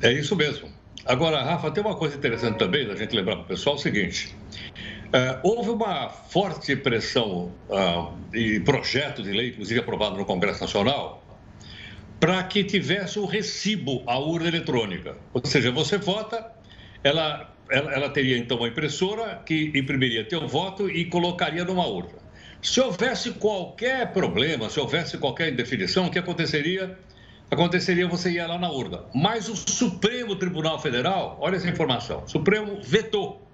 [0.00, 0.68] É isso mesmo.
[1.04, 3.82] Agora, Rafa, tem uma coisa interessante também da gente lembrar para o pessoal: é o
[3.82, 4.36] seguinte.
[5.10, 11.20] Uh, houve uma forte pressão uh, e projeto de lei, inclusive aprovado no Congresso Nacional,
[12.20, 15.16] para que tivesse o recibo à urna eletrônica.
[15.32, 16.52] Ou seja, você vota,
[17.02, 22.20] ela, ela, ela teria então uma impressora que imprimiria teu voto e colocaria numa urna.
[22.62, 26.96] Se houvesse qualquer problema, se houvesse qualquer indefinição, o que aconteceria?
[27.50, 29.06] Aconteceria você ia lá na urna.
[29.12, 33.49] Mas o Supremo Tribunal Federal, olha essa informação, o Supremo vetou.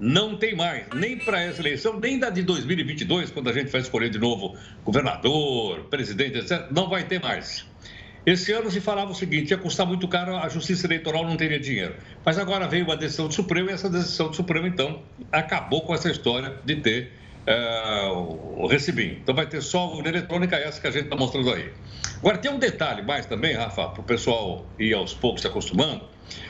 [0.00, 3.82] Não tem mais, nem para essa eleição, nem da de 2022, quando a gente vai
[3.82, 6.68] escolher de novo governador, presidente, etc.
[6.70, 7.66] Não vai ter mais.
[8.24, 11.60] Esse ano se falava o seguinte: ia custar muito caro, a justiça eleitoral não teria
[11.60, 11.96] dinheiro.
[12.24, 15.94] Mas agora veio uma decisão do Supremo e essa decisão do Supremo, então, acabou com
[15.94, 17.12] essa história de ter
[17.46, 19.18] é, o recibinho.
[19.22, 21.70] Então vai ter só a eletrônica, essa que a gente está mostrando aí.
[22.18, 26.04] Agora, tem um detalhe mais também, Rafa, para o pessoal ir aos poucos se acostumando.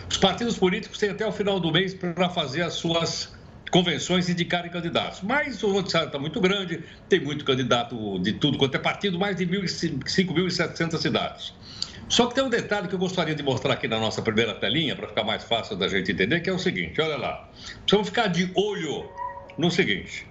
[0.08, 3.39] Os partidos políticos têm até o final do mês para fazer as suas
[3.70, 5.20] convenções indicarem candidatos.
[5.22, 9.36] Mas o noticiário está muito grande, tem muito candidato de tudo quanto é partido, mais
[9.36, 11.54] de 5.700 cidades.
[12.08, 14.96] Só que tem um detalhe que eu gostaria de mostrar aqui na nossa primeira telinha,
[14.96, 17.48] para ficar mais fácil da gente entender, que é o seguinte: olha lá.
[17.82, 19.08] Precisamos ficar de olho
[19.56, 20.26] no seguinte.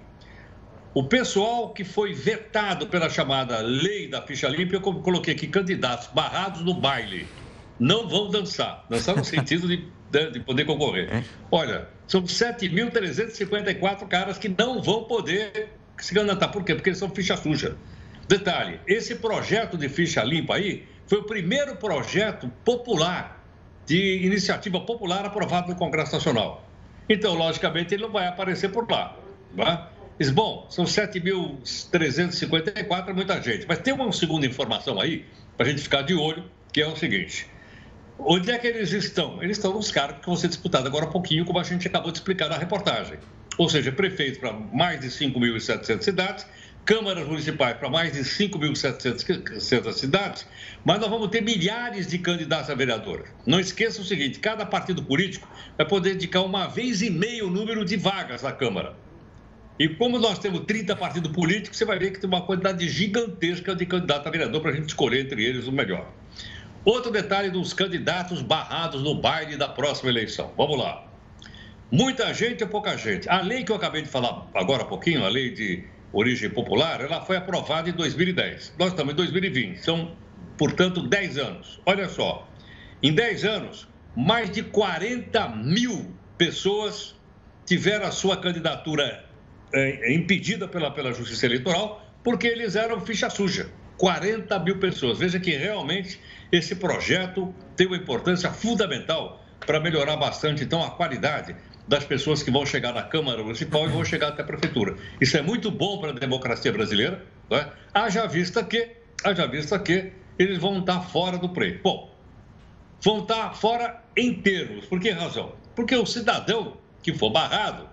[0.94, 6.08] O pessoal que foi vetado pela chamada lei da ficha limpa, eu coloquei aqui candidatos
[6.08, 7.26] barrados no baile.
[7.80, 8.86] Não vão dançar.
[8.90, 9.88] Dançar no sentido de,
[10.32, 11.08] de poder concorrer.
[11.10, 11.24] É.
[11.50, 15.70] Olha, são 7.354 caras que não vão poder
[16.00, 16.48] se candidatar.
[16.48, 16.74] Por quê?
[16.74, 17.78] Porque eles são ficha suja.
[18.28, 23.46] Detalhe: esse projeto de ficha limpa aí foi o primeiro projeto popular,
[23.86, 26.68] de iniciativa popular aprovado no Congresso Nacional.
[27.08, 29.16] Então, logicamente, ele não vai aparecer por lá.
[29.56, 29.92] Tá?
[30.34, 33.68] Bom, são 7.354, é muita gente.
[33.68, 36.44] Mas tem uma segunda informação aí, para a gente ficar de olho,
[36.74, 37.48] que é o seguinte.
[38.20, 39.42] Onde é que eles estão?
[39.42, 42.12] Eles estão nos cargos que vão ser disputados agora um pouquinho, como a gente acabou
[42.12, 43.18] de explicar na reportagem.
[43.58, 46.46] Ou seja, prefeitos para mais de 5.700 cidades
[46.90, 50.48] câmaras municipais para mais de 5.700 cidades,
[50.84, 53.26] mas nós vamos ter milhares de candidatos a vereador.
[53.46, 57.50] Não esqueça o seguinte: cada partido político vai poder indicar uma vez e meio o
[57.52, 58.96] número de vagas na Câmara.
[59.78, 63.76] E como nós temos 30 partidos políticos, você vai ver que tem uma quantidade gigantesca
[63.76, 66.12] de candidatos a vereador para a gente escolher entre eles o melhor.
[66.86, 70.54] Outro detalhe dos candidatos barrados no baile da próxima eleição.
[70.58, 71.06] Vamos lá.
[71.92, 73.28] Muita gente ou pouca gente.
[73.30, 77.02] A lei que eu acabei de falar agora há pouquinho, a lei de origem popular,
[77.02, 78.76] ela foi aprovada em 2010.
[78.78, 80.16] Nós estamos em 2020, são,
[80.58, 81.82] portanto, 10 anos.
[81.86, 82.48] Olha só,
[83.02, 87.16] em 10 anos, mais de 40 mil pessoas
[87.66, 89.26] tiveram a sua candidatura
[89.74, 93.70] é, impedida pela, pela Justiça Eleitoral porque eles eram ficha suja.
[93.98, 95.20] 40 mil pessoas.
[95.20, 96.20] Veja que realmente
[96.52, 101.56] esse projeto tem uma importância fundamental para melhorar bastante, então, a qualidade
[101.88, 104.96] das pessoas que vão chegar na Câmara Municipal e vão chegar até a Prefeitura.
[105.20, 107.70] Isso é muito bom para a democracia brasileira, né?
[107.94, 111.82] haja vista que, haja vista que eles vão estar fora do pleito.
[111.84, 112.12] Bom,
[113.02, 114.86] vão estar fora em termos.
[114.86, 115.54] Por que razão?
[115.76, 117.90] Porque o cidadão que for barrado,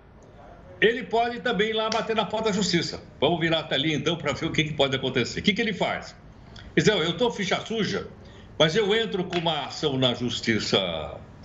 [0.81, 3.03] ele pode também ir lá bater na porta da justiça.
[3.21, 5.40] Vamos virar a telinha então para ver o que, que pode acontecer.
[5.40, 6.14] O que, que ele faz?
[6.77, 8.07] Então, eu estou ficha suja,
[8.59, 10.79] mas eu entro com uma ação na justiça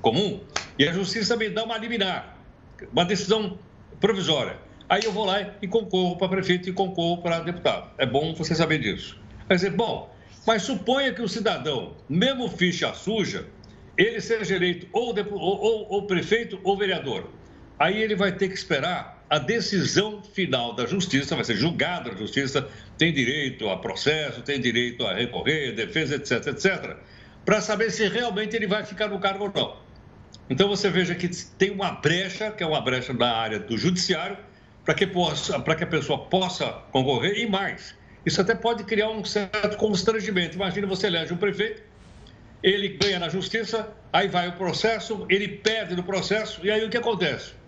[0.02, 0.42] comum
[0.78, 2.42] e a justiça me dá uma liminar
[2.92, 3.60] uma decisão
[4.00, 4.58] provisória.
[4.90, 7.92] Aí eu vou lá e concorro para prefeito e concorro para deputado.
[7.98, 9.20] É bom você saber disso.
[9.48, 10.14] Vai dizer, bom,
[10.46, 13.48] mas suponha que o cidadão, mesmo ficha suja,
[13.98, 17.30] ele seja eleito ou, ou, ou prefeito ou vereador.
[17.80, 22.16] Aí ele vai ter que esperar a decisão final da justiça, vai ser julgado a
[22.16, 22.68] justiça,
[22.98, 26.98] tem direito a processo, tem direito a recorrer, defesa, etc, etc,
[27.46, 29.78] para saber se realmente ele vai ficar no cargo ou não.
[30.50, 34.38] Então você veja que tem uma brecha, que é uma brecha da área do judiciário,
[34.84, 37.96] para que, possa, que a pessoa possa concorrer e mais.
[38.26, 40.58] Isso até pode criar um certo constrangimento.
[40.58, 41.82] Imagina você elege um prefeito,
[42.62, 46.90] ele ganha na justiça, aí vai o processo, ele perde no processo, e aí o
[46.90, 47.61] que acontece?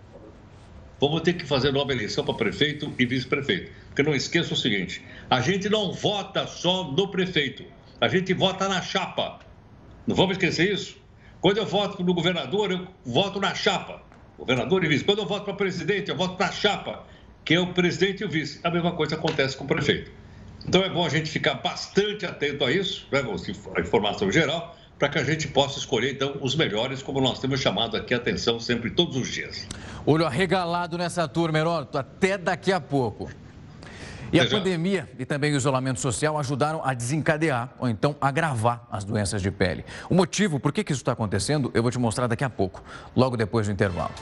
[1.00, 3.72] Vamos ter que fazer nova eleição para prefeito e vice-prefeito.
[3.88, 7.64] Porque não esqueça o seguinte: a gente não vota só no prefeito,
[8.00, 9.40] a gente vota na chapa.
[10.06, 10.96] Não vamos esquecer isso?
[11.40, 14.02] Quando eu voto no governador, eu voto na chapa.
[14.38, 15.04] Governador e vice.
[15.04, 17.06] Quando eu voto para presidente, eu voto na chapa,
[17.44, 18.60] que é o presidente e o vice.
[18.64, 20.10] A mesma coisa acontece com o prefeito.
[20.66, 23.22] Então é bom a gente ficar bastante atento a isso, né,
[23.76, 27.60] a informação geral, para que a gente possa escolher, então, os melhores, como nós temos
[27.60, 29.66] chamado aqui a atenção sempre, todos os dias.
[30.06, 33.28] Olho arregalado nessa turma, Heródoto, até daqui a pouco.
[34.32, 39.04] E a pandemia e também o isolamento social ajudaram a desencadear ou então agravar as
[39.04, 39.84] doenças de pele.
[40.10, 42.82] O motivo por que, que isso está acontecendo eu vou te mostrar daqui a pouco,
[43.14, 44.12] logo depois do intervalo.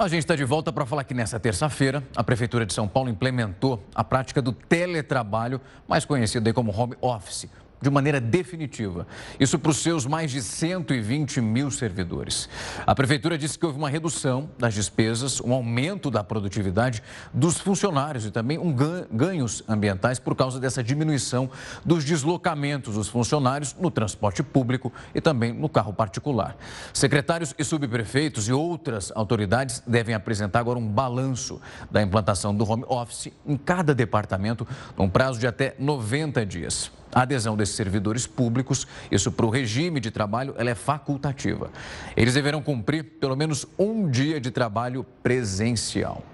[0.00, 3.10] A gente está de volta para falar que nessa terça-feira a Prefeitura de São Paulo
[3.10, 7.46] implementou a prática do teletrabalho, mais conhecido como home office
[7.80, 9.06] de maneira definitiva.
[9.38, 12.48] Isso para os seus mais de 120 mil servidores.
[12.86, 18.26] A Prefeitura disse que houve uma redução das despesas, um aumento da produtividade dos funcionários
[18.26, 18.74] e também um
[19.10, 21.50] ganhos ambientais por causa dessa diminuição
[21.84, 26.56] dos deslocamentos dos funcionários no transporte público e também no carro particular.
[26.92, 32.84] Secretários e subprefeitos e outras autoridades devem apresentar agora um balanço da implantação do home
[32.88, 34.66] office em cada departamento,
[34.96, 36.90] num prazo de até 90 dias.
[37.12, 41.70] A adesão desses servidores públicos, isso para o regime de trabalho, ela é facultativa.
[42.16, 46.24] Eles deverão cumprir pelo menos um dia de trabalho presencial.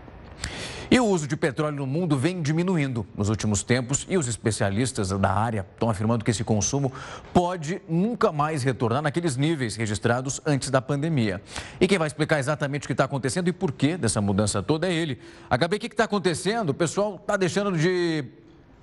[0.89, 5.09] E o uso de petróleo no mundo vem diminuindo nos últimos tempos e os especialistas
[5.09, 6.93] da área estão afirmando que esse consumo
[7.33, 11.43] pode nunca mais retornar naqueles níveis registrados antes da pandemia.
[11.81, 14.87] E quem vai explicar exatamente o que está acontecendo e por que dessa mudança toda
[14.87, 15.19] é ele.
[15.51, 16.71] HB, o que está acontecendo?
[16.71, 18.25] O pessoal está deixando de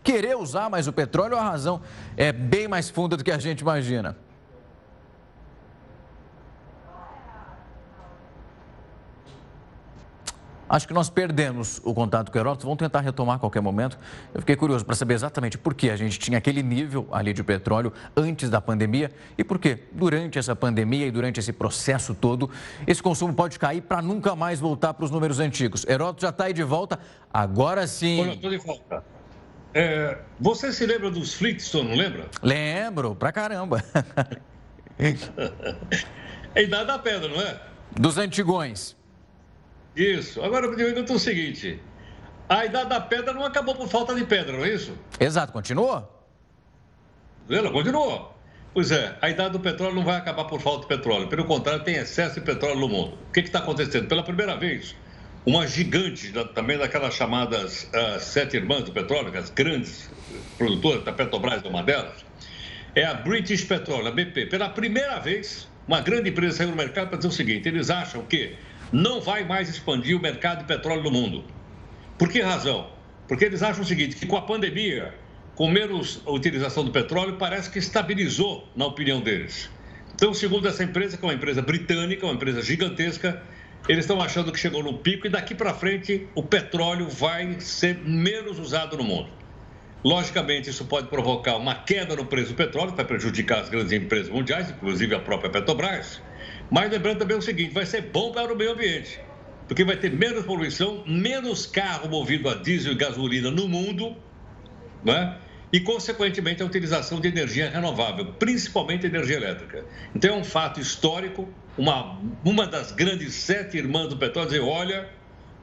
[0.04, 1.82] querer usar mais o petróleo, a razão
[2.18, 4.16] é bem mais funda do que a gente imagina.
[10.74, 13.96] Acho que nós perdemos o contato com o Heródoto, vamos tentar retomar a qualquer momento.
[14.34, 17.44] Eu fiquei curioso para saber exatamente por que a gente tinha aquele nível ali de
[17.44, 22.50] petróleo antes da pandemia e por que, durante essa pandemia e durante esse processo todo,
[22.88, 25.86] esse consumo pode cair para nunca mais voltar para os números antigos.
[25.88, 26.98] Heródoto já está aí de volta,
[27.32, 28.32] agora sim.
[28.32, 29.13] Estou de volta.
[29.74, 32.30] É, você se lembra dos Flintstones, não lembra?
[32.42, 33.84] Lembro, pra caramba.
[35.00, 37.60] é a idade da pedra, não é?
[37.92, 38.96] Dos antigões.
[39.96, 40.44] Isso.
[40.44, 41.80] Agora me pergunta o seguinte:
[42.48, 44.94] a idade da pedra não acabou por falta de pedra, não é isso?
[45.20, 46.10] Exato, continuou?
[47.50, 48.34] Ela continuou.
[48.74, 51.28] Pois é, a idade do petróleo não vai acabar por falta de petróleo.
[51.28, 53.18] Pelo contrário, tem excesso de petróleo no mundo.
[53.30, 54.08] O que está acontecendo?
[54.08, 54.96] Pela primeira vez,
[55.46, 60.10] uma gigante também daquelas chamadas uh, sete irmãs do petróleo, as grandes
[60.58, 62.26] produtoras, a Petrobras é uma delas,
[62.96, 64.46] é a British Petroleum, a BP.
[64.46, 68.24] Pela primeira vez, uma grande empresa saiu no mercado para dizer o seguinte: eles acham
[68.24, 68.56] que
[68.92, 71.44] não vai mais expandir o mercado de petróleo no mundo.
[72.18, 72.92] Por que razão?
[73.28, 75.14] Porque eles acham o seguinte: que com a pandemia,
[75.56, 79.70] com menos utilização do petróleo, parece que estabilizou, na opinião deles.
[80.16, 83.42] Então, segundo essa empresa, que é uma empresa britânica, uma empresa gigantesca,
[83.88, 87.98] eles estão achando que chegou no pico e daqui para frente o petróleo vai ser
[88.00, 89.30] menos usado no mundo.
[90.04, 94.30] Logicamente, isso pode provocar uma queda no preço do petróleo, vai prejudicar as grandes empresas
[94.30, 96.22] mundiais, inclusive a própria Petrobras.
[96.70, 99.20] Mas lembrando também o seguinte: vai ser bom para o meio ambiente,
[99.68, 104.16] porque vai ter menos poluição, menos carro movido a diesel e gasolina no mundo,
[105.06, 105.38] né?
[105.74, 109.84] E, consequentemente, a utilização de energia renovável, principalmente energia elétrica.
[110.16, 115.10] Então, é um fato histórico, uma, uma das grandes sete irmãs do petróleo dizer, olha,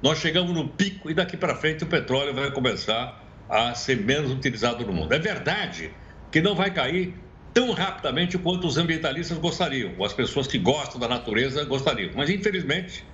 [0.03, 4.33] nós chegamos no pico e daqui para frente o petróleo vai começar a ser menos
[4.33, 5.13] utilizado no mundo.
[5.15, 5.93] É verdade
[6.33, 7.15] que não vai cair
[7.55, 12.31] tão rapidamente quanto os ambientalistas gostariam, ou as pessoas que gostam da natureza gostariam, mas
[12.31, 13.05] infelizmente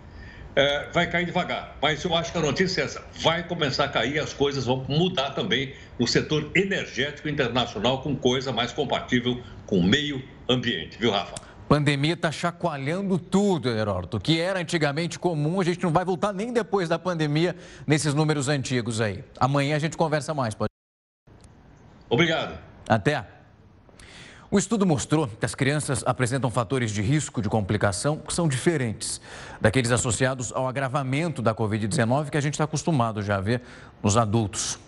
[0.57, 1.77] é, vai cair devagar.
[1.81, 4.85] Mas eu acho que a notícia é essa: vai começar a cair, as coisas vão
[4.89, 11.11] mudar também no setor energético internacional com coisa mais compatível com o meio ambiente, viu,
[11.11, 11.35] Rafa?
[11.69, 14.19] Pandemia está chacoalhando tudo, Heródoto.
[14.19, 18.15] O que era antigamente comum, a gente não vai voltar nem depois da pandemia nesses
[18.15, 19.25] números antigos aí.
[19.39, 20.55] Amanhã a gente conversa mais.
[20.55, 20.71] Pode...
[22.09, 22.57] Obrigado.
[22.89, 23.36] Até.
[24.49, 29.21] O estudo mostrou que as crianças apresentam fatores de risco de complicação que são diferentes
[29.61, 33.61] daqueles associados ao agravamento da Covid-19 que a gente está acostumado já a ver
[34.03, 34.79] nos adultos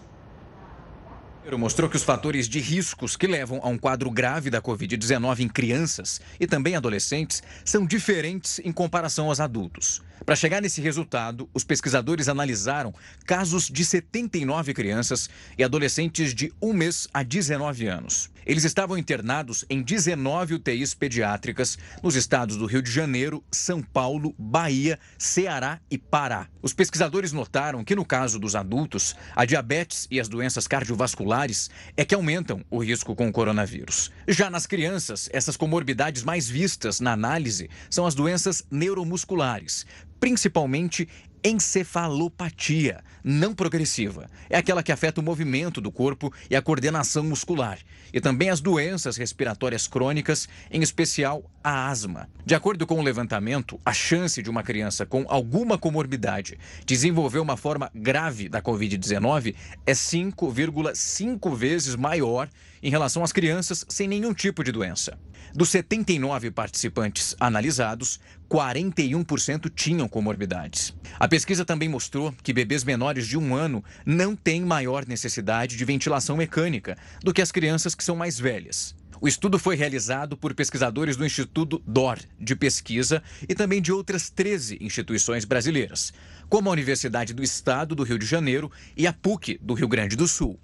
[1.56, 5.48] mostrou que os fatores de riscos que levam a um quadro grave da Covid-19 em
[5.48, 10.02] crianças e também adolescentes são diferentes em comparação aos adultos.
[10.26, 12.92] Para chegar nesse resultado, os pesquisadores analisaram
[13.24, 18.28] casos de 79 crianças e adolescentes de 1 mês a 19 anos.
[18.48, 24.34] Eles estavam internados em 19 UTIs pediátricas nos estados do Rio de Janeiro, São Paulo,
[24.38, 26.48] Bahia, Ceará e Pará.
[26.62, 32.06] Os pesquisadores notaram que, no caso dos adultos, a diabetes e as doenças cardiovasculares é
[32.06, 34.10] que aumentam o risco com o coronavírus.
[34.26, 39.84] Já nas crianças, essas comorbidades mais vistas na análise são as doenças neuromusculares,
[40.18, 41.06] principalmente
[41.44, 44.28] encefalopatia não progressiva.
[44.48, 47.78] É aquela que afeta o movimento do corpo e a coordenação muscular.
[48.12, 52.28] E também as doenças respiratórias crônicas, em especial a asma.
[52.46, 57.56] De acordo com o levantamento, a chance de uma criança com alguma comorbidade desenvolver uma
[57.56, 59.54] forma grave da Covid-19
[59.84, 62.48] é 5,5 vezes maior
[62.82, 65.18] em relação às crianças sem nenhum tipo de doença.
[65.54, 68.20] Dos 79 participantes analisados,
[68.50, 70.94] 41% tinham comorbidades.
[71.18, 75.84] A pesquisa também mostrou que bebês menores de um ano não têm maior necessidade de
[75.84, 78.94] ventilação mecânica do que as crianças que são mais velhas.
[79.20, 84.30] O estudo foi realizado por pesquisadores do Instituto DOR de Pesquisa e também de outras
[84.30, 86.12] 13 instituições brasileiras,
[86.48, 90.14] como a Universidade do Estado do Rio de Janeiro e a PUC do Rio Grande
[90.14, 90.58] do Sul.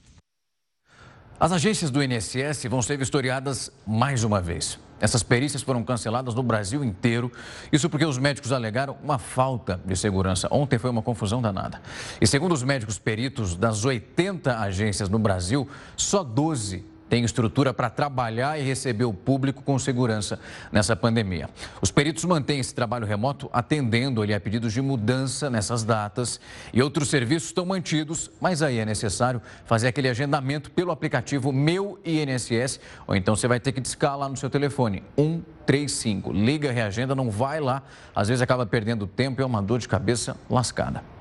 [1.39, 4.79] As agências do INSS vão ser vistoriadas mais uma vez.
[5.01, 7.31] Essas perícias foram canceladas no Brasil inteiro.
[7.73, 10.47] Isso porque os médicos alegaram uma falta de segurança.
[10.51, 11.83] Ontem foi uma confusão danada.
[12.21, 17.89] E segundo os médicos peritos das 80 agências no Brasil, só 12 tem estrutura para
[17.89, 20.37] trabalhar e receber o público com segurança
[20.73, 21.49] nessa pandemia.
[21.81, 26.41] Os peritos mantêm esse trabalho remoto atendendo ali a pedidos de mudança nessas datas
[26.73, 32.01] e outros serviços estão mantidos, mas aí é necessário fazer aquele agendamento pelo aplicativo Meu
[32.05, 36.33] INSS ou então você vai ter que discar lá no seu telefone 135.
[36.33, 39.87] Liga, reagenda, não vai lá, às vezes acaba perdendo tempo e é uma dor de
[39.87, 41.14] cabeça lascada.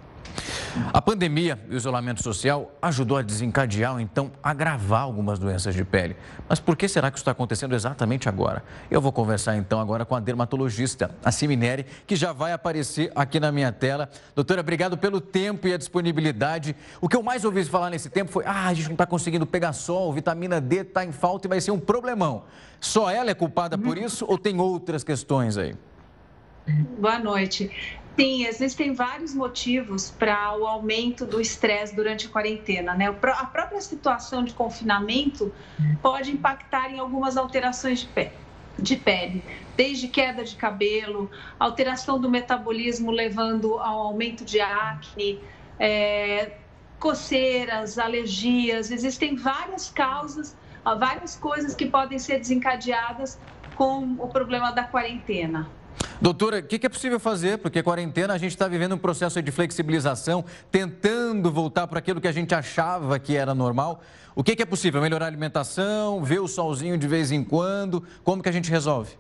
[0.92, 5.84] A pandemia e o isolamento social ajudou a desencadear ou então agravar algumas doenças de
[5.84, 6.16] pele.
[6.50, 8.64] Mas por que será que isso está acontecendo exatamente agora?
[8.90, 13.40] Eu vou conversar então agora com a dermatologista, a Simineri, que já vai aparecer aqui
[13.40, 14.10] na minha tela.
[14.36, 16.76] Doutora, obrigado pelo tempo e a disponibilidade.
[17.00, 19.46] O que eu mais ouvi falar nesse tempo foi: ah, a gente não está conseguindo
[19.46, 22.44] pegar sol, vitamina D está em falta e vai ser um problemão.
[22.80, 25.76] Só ela é culpada por isso ou tem outras questões aí?
[26.98, 28.00] Boa noite.
[28.16, 32.94] Sim, existem vários motivos para o aumento do estresse durante a quarentena.
[32.94, 33.08] Né?
[33.08, 35.52] A própria situação de confinamento
[36.02, 38.32] pode impactar em algumas alterações de pele,
[38.78, 39.44] de pele,
[39.76, 45.40] desde queda de cabelo, alteração do metabolismo levando ao aumento de acne,
[45.80, 46.52] é,
[47.00, 48.92] coceiras, alergias.
[48.92, 50.56] Existem várias causas,
[51.00, 53.40] várias coisas que podem ser desencadeadas
[53.74, 55.68] com o problema da quarentena.
[56.22, 57.58] Doutora, o que é possível fazer?
[57.58, 62.28] Porque quarentena a gente está vivendo um processo de flexibilização, tentando voltar para aquilo que
[62.28, 64.02] a gente achava que era normal.
[64.36, 65.02] O que é possível?
[65.02, 68.04] Melhorar a alimentação, ver o solzinho de vez em quando?
[68.24, 69.18] Como que a gente resolve?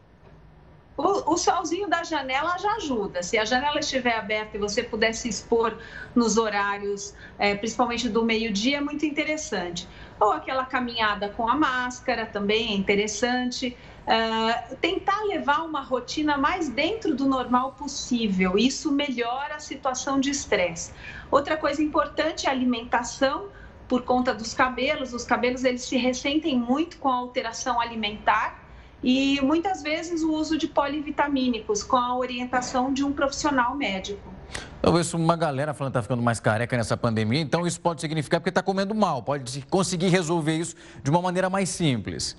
[0.95, 3.23] O, o solzinho da janela já ajuda.
[3.23, 5.75] Se a janela estiver aberta e você puder se expor
[6.13, 9.87] nos horários, é, principalmente do meio-dia, é muito interessante.
[10.19, 13.75] Ou aquela caminhada com a máscara também é interessante.
[14.05, 18.57] Uh, tentar levar uma rotina mais dentro do normal possível.
[18.57, 20.91] Isso melhora a situação de estresse.
[21.31, 23.47] Outra coisa importante é a alimentação,
[23.87, 25.13] por conta dos cabelos.
[25.13, 28.59] Os cabelos eles se ressentem muito com a alteração alimentar
[29.03, 34.33] e muitas vezes o uso de polivitamínicos com a orientação de um profissional médico.
[34.81, 38.01] Eu vejo uma galera falando que está ficando mais careca nessa pandemia, então isso pode
[38.01, 42.35] significar porque está comendo mal, pode conseguir resolver isso de uma maneira mais simples.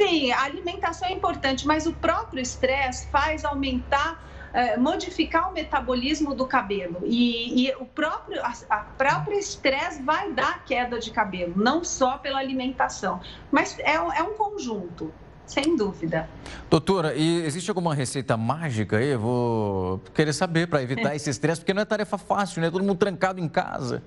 [0.00, 4.22] Sim, a alimentação é importante, mas o próprio estresse faz aumentar
[4.52, 10.32] eh, modificar o metabolismo do cabelo e, e o próprio a, a própria estresse vai
[10.32, 13.20] dar queda de cabelo, não só pela alimentação,
[13.50, 15.12] mas é, é um conjunto.
[15.44, 16.28] Sem dúvida.
[16.68, 19.08] Doutora, e existe alguma receita mágica aí?
[19.08, 22.70] Eu vou querer saber para evitar esse estresse, porque não é tarefa fácil, né?
[22.70, 24.02] Todo mundo trancado em casa.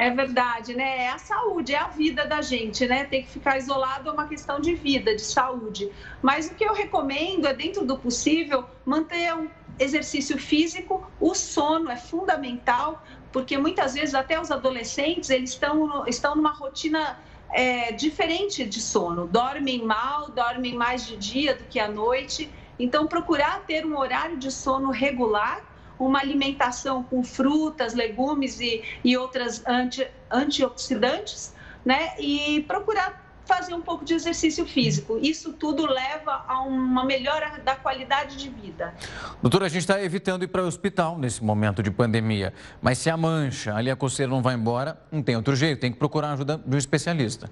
[0.00, 1.04] É verdade, né?
[1.04, 3.04] É a saúde, é a vida da gente, né?
[3.04, 5.92] Tem que ficar isolado é uma questão de vida, de saúde.
[6.22, 11.06] Mas o que eu recomendo é, dentro do possível, manter um exercício físico.
[11.20, 17.20] O sono é fundamental, porque muitas vezes até os adolescentes eles estão, estão numa rotina
[17.52, 19.26] é, diferente de sono.
[19.26, 22.50] Dormem mal, dormem mais de dia do que à noite.
[22.78, 25.62] Então, procurar ter um horário de sono regular
[26.06, 32.14] uma alimentação com frutas, legumes e, e outras anti, antioxidantes, né?
[32.18, 35.18] E procurar fazer um pouco de exercício físico.
[35.20, 38.94] Isso tudo leva a uma melhora da qualidade de vida.
[39.42, 43.10] Doutora, a gente está evitando ir para o hospital nesse momento de pandemia, mas se
[43.10, 46.32] a mancha, ali a coceira não vai embora, não tem outro jeito, tem que procurar
[46.32, 47.50] ajuda de um especialista.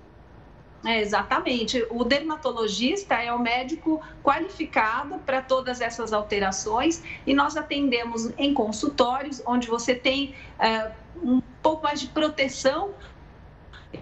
[0.85, 1.85] É, exatamente.
[1.91, 9.43] O dermatologista é o médico qualificado para todas essas alterações e nós atendemos em consultórios
[9.45, 12.95] onde você tem é, um pouco mais de proteção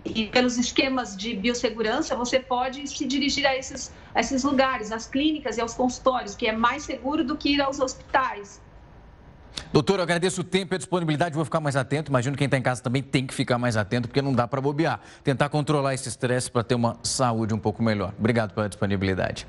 [0.04, 5.06] e pelos esquemas de biossegurança, você pode se dirigir a esses, a esses lugares, às
[5.06, 8.60] clínicas e aos consultórios, que é mais seguro do que ir aos hospitais.
[9.72, 12.10] Doutor, eu agradeço o tempo e a disponibilidade, vou ficar mais atento.
[12.10, 14.46] Imagino que quem está em casa também tem que ficar mais atento, porque não dá
[14.48, 15.00] para bobear.
[15.22, 18.12] Tentar controlar esse estresse para ter uma saúde um pouco melhor.
[18.18, 19.46] Obrigado pela disponibilidade.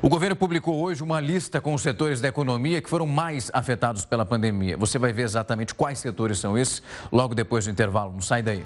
[0.00, 4.04] O governo publicou hoje uma lista com os setores da economia que foram mais afetados
[4.04, 4.76] pela pandemia.
[4.76, 8.12] Você vai ver exatamente quais setores são esses logo depois do intervalo.
[8.12, 8.62] Não sai daí.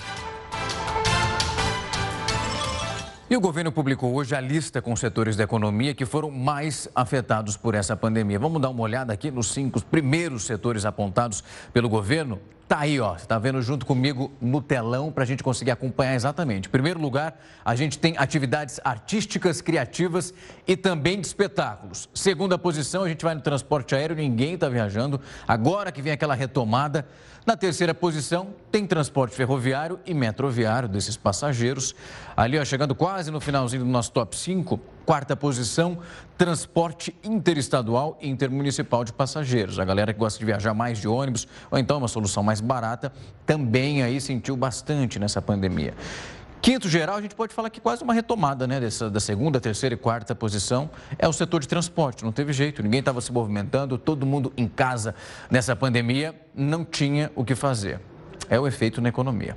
[3.31, 7.59] E o governo publicou hoje a lista com setores da economia que foram mais afetados
[7.59, 8.39] por essa pandemia.
[8.39, 12.41] Vamos dar uma olhada aqui nos cinco primeiros setores apontados pelo governo.
[12.69, 13.17] Tá aí, ó.
[13.17, 16.69] Está vendo junto comigo no telão para a gente conseguir acompanhar exatamente.
[16.69, 20.35] Em primeiro lugar, a gente tem atividades artísticas, criativas
[20.67, 22.11] e também de espetáculos.
[22.13, 25.19] Segunda posição, a gente vai no transporte aéreo, ninguém está viajando.
[25.47, 27.09] Agora que vem aquela retomada.
[27.47, 31.95] Na terceira posição, tem transporte ferroviário e metroviário desses passageiros.
[32.37, 36.01] Ali, ó, chegando quase no finalzinho do nosso top 5, quarta posição,
[36.37, 39.79] transporte interestadual e intermunicipal de passageiros.
[39.79, 43.11] A galera que gosta de viajar mais de ônibus, ou então uma solução mais barata,
[43.47, 45.95] também aí sentiu bastante nessa pandemia.
[46.61, 49.95] Quinto geral, a gente pode falar que quase uma retomada né, dessa, da segunda, terceira
[49.95, 52.23] e quarta posição é o setor de transporte.
[52.23, 55.15] Não teve jeito, ninguém estava se movimentando, todo mundo em casa
[55.51, 57.99] nessa pandemia não tinha o que fazer.
[58.51, 59.57] É o efeito na economia.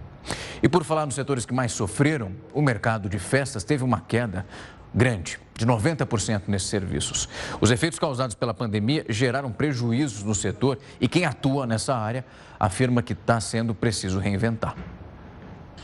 [0.63, 4.45] E por falar nos setores que mais sofreram, o mercado de festas teve uma queda
[4.93, 7.29] grande, de 90% nesses serviços.
[7.59, 12.25] Os efeitos causados pela pandemia geraram prejuízos no setor e quem atua nessa área
[12.59, 14.75] afirma que está sendo preciso reinventar.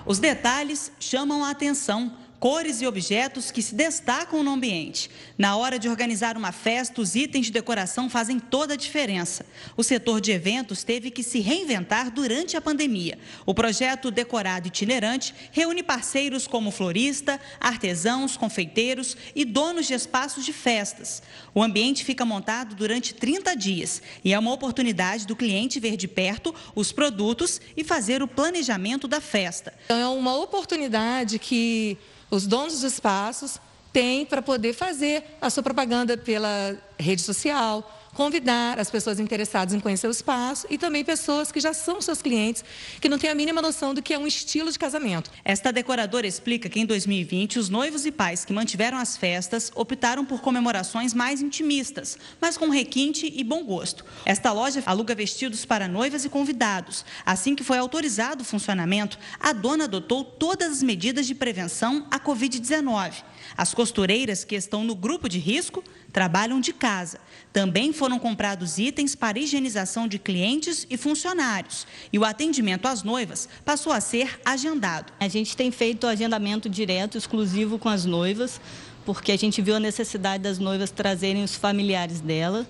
[0.05, 5.09] Os detalhes chamam a atenção cores e objetos que se destacam no ambiente.
[5.37, 9.45] Na hora de organizar uma festa, os itens de decoração fazem toda a diferença.
[9.75, 13.17] O setor de eventos teve que se reinventar durante a pandemia.
[13.45, 20.53] O projeto Decorado Itinerante reúne parceiros como florista, artesãos, confeiteiros e donos de espaços de
[20.53, 21.21] festas.
[21.53, 26.07] O ambiente fica montado durante 30 dias e é uma oportunidade do cliente ver de
[26.07, 29.73] perto os produtos e fazer o planejamento da festa.
[29.85, 31.97] Então, é uma oportunidade que
[32.29, 33.59] os donos dos espaços
[33.91, 39.79] têm para poder fazer a sua propaganda pela rede social, convidar as pessoas interessadas em
[39.79, 42.65] conhecer o espaço e também pessoas que já são seus clientes,
[42.99, 45.29] que não têm a mínima noção do que é um estilo de casamento.
[45.45, 50.25] Esta decoradora explica que em 2020 os noivos e pais que mantiveram as festas optaram
[50.25, 54.03] por comemorações mais intimistas, mas com requinte e bom gosto.
[54.25, 57.05] Esta loja aluga vestidos para noivas e convidados.
[57.23, 62.19] Assim que foi autorizado o funcionamento, a dona adotou todas as medidas de prevenção à
[62.19, 63.13] Covid-19.
[63.55, 67.19] As costureiras que estão no grupo de risco trabalham de casa.
[67.53, 71.85] Também foram comprados itens para higienização de clientes e funcionários.
[72.11, 75.13] E o atendimento às noivas passou a ser agendado.
[75.19, 78.59] A gente tem feito agendamento direto, exclusivo com as noivas,
[79.05, 82.67] porque a gente viu a necessidade das noivas trazerem os familiares dela.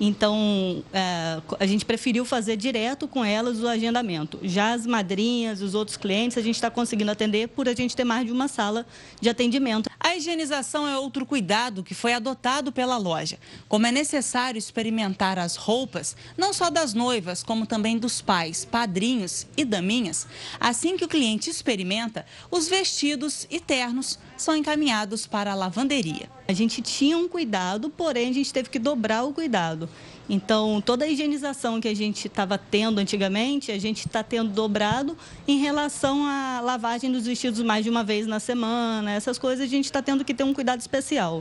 [0.00, 4.38] Então, é, a gente preferiu fazer direto com elas o agendamento.
[4.42, 8.04] Já as madrinhas, os outros clientes, a gente está conseguindo atender por a gente ter
[8.04, 8.86] mais de uma sala
[9.20, 9.90] de atendimento.
[9.98, 13.38] A higienização é outro cuidado que foi adotado pela loja.
[13.68, 19.46] Como é necessário experimentar as roupas, não só das noivas, como também dos pais, padrinhos
[19.56, 20.26] e daminhas,
[20.60, 26.28] assim que o cliente experimenta, os vestidos e ternos são encaminhados para a lavanderia.
[26.46, 29.88] A gente tinha um cuidado, porém a gente teve que dobrar o cuidado.
[30.28, 35.16] Então, toda a higienização que a gente estava tendo antigamente, a gente está tendo dobrado
[35.46, 39.12] em relação à lavagem dos vestidos mais de uma vez na semana.
[39.12, 41.38] Essas coisas a gente está tendo que ter um cuidado especial.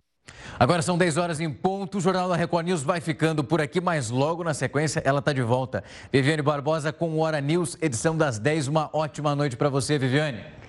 [0.59, 1.97] Agora são 10 horas em ponto.
[1.97, 5.31] O Jornal da Record News vai ficando por aqui, mas logo na sequência ela está
[5.31, 5.83] de volta.
[6.11, 8.67] Viviane Barbosa com o Hora News, edição das 10.
[8.67, 10.56] Uma ótima noite para você, Viviane.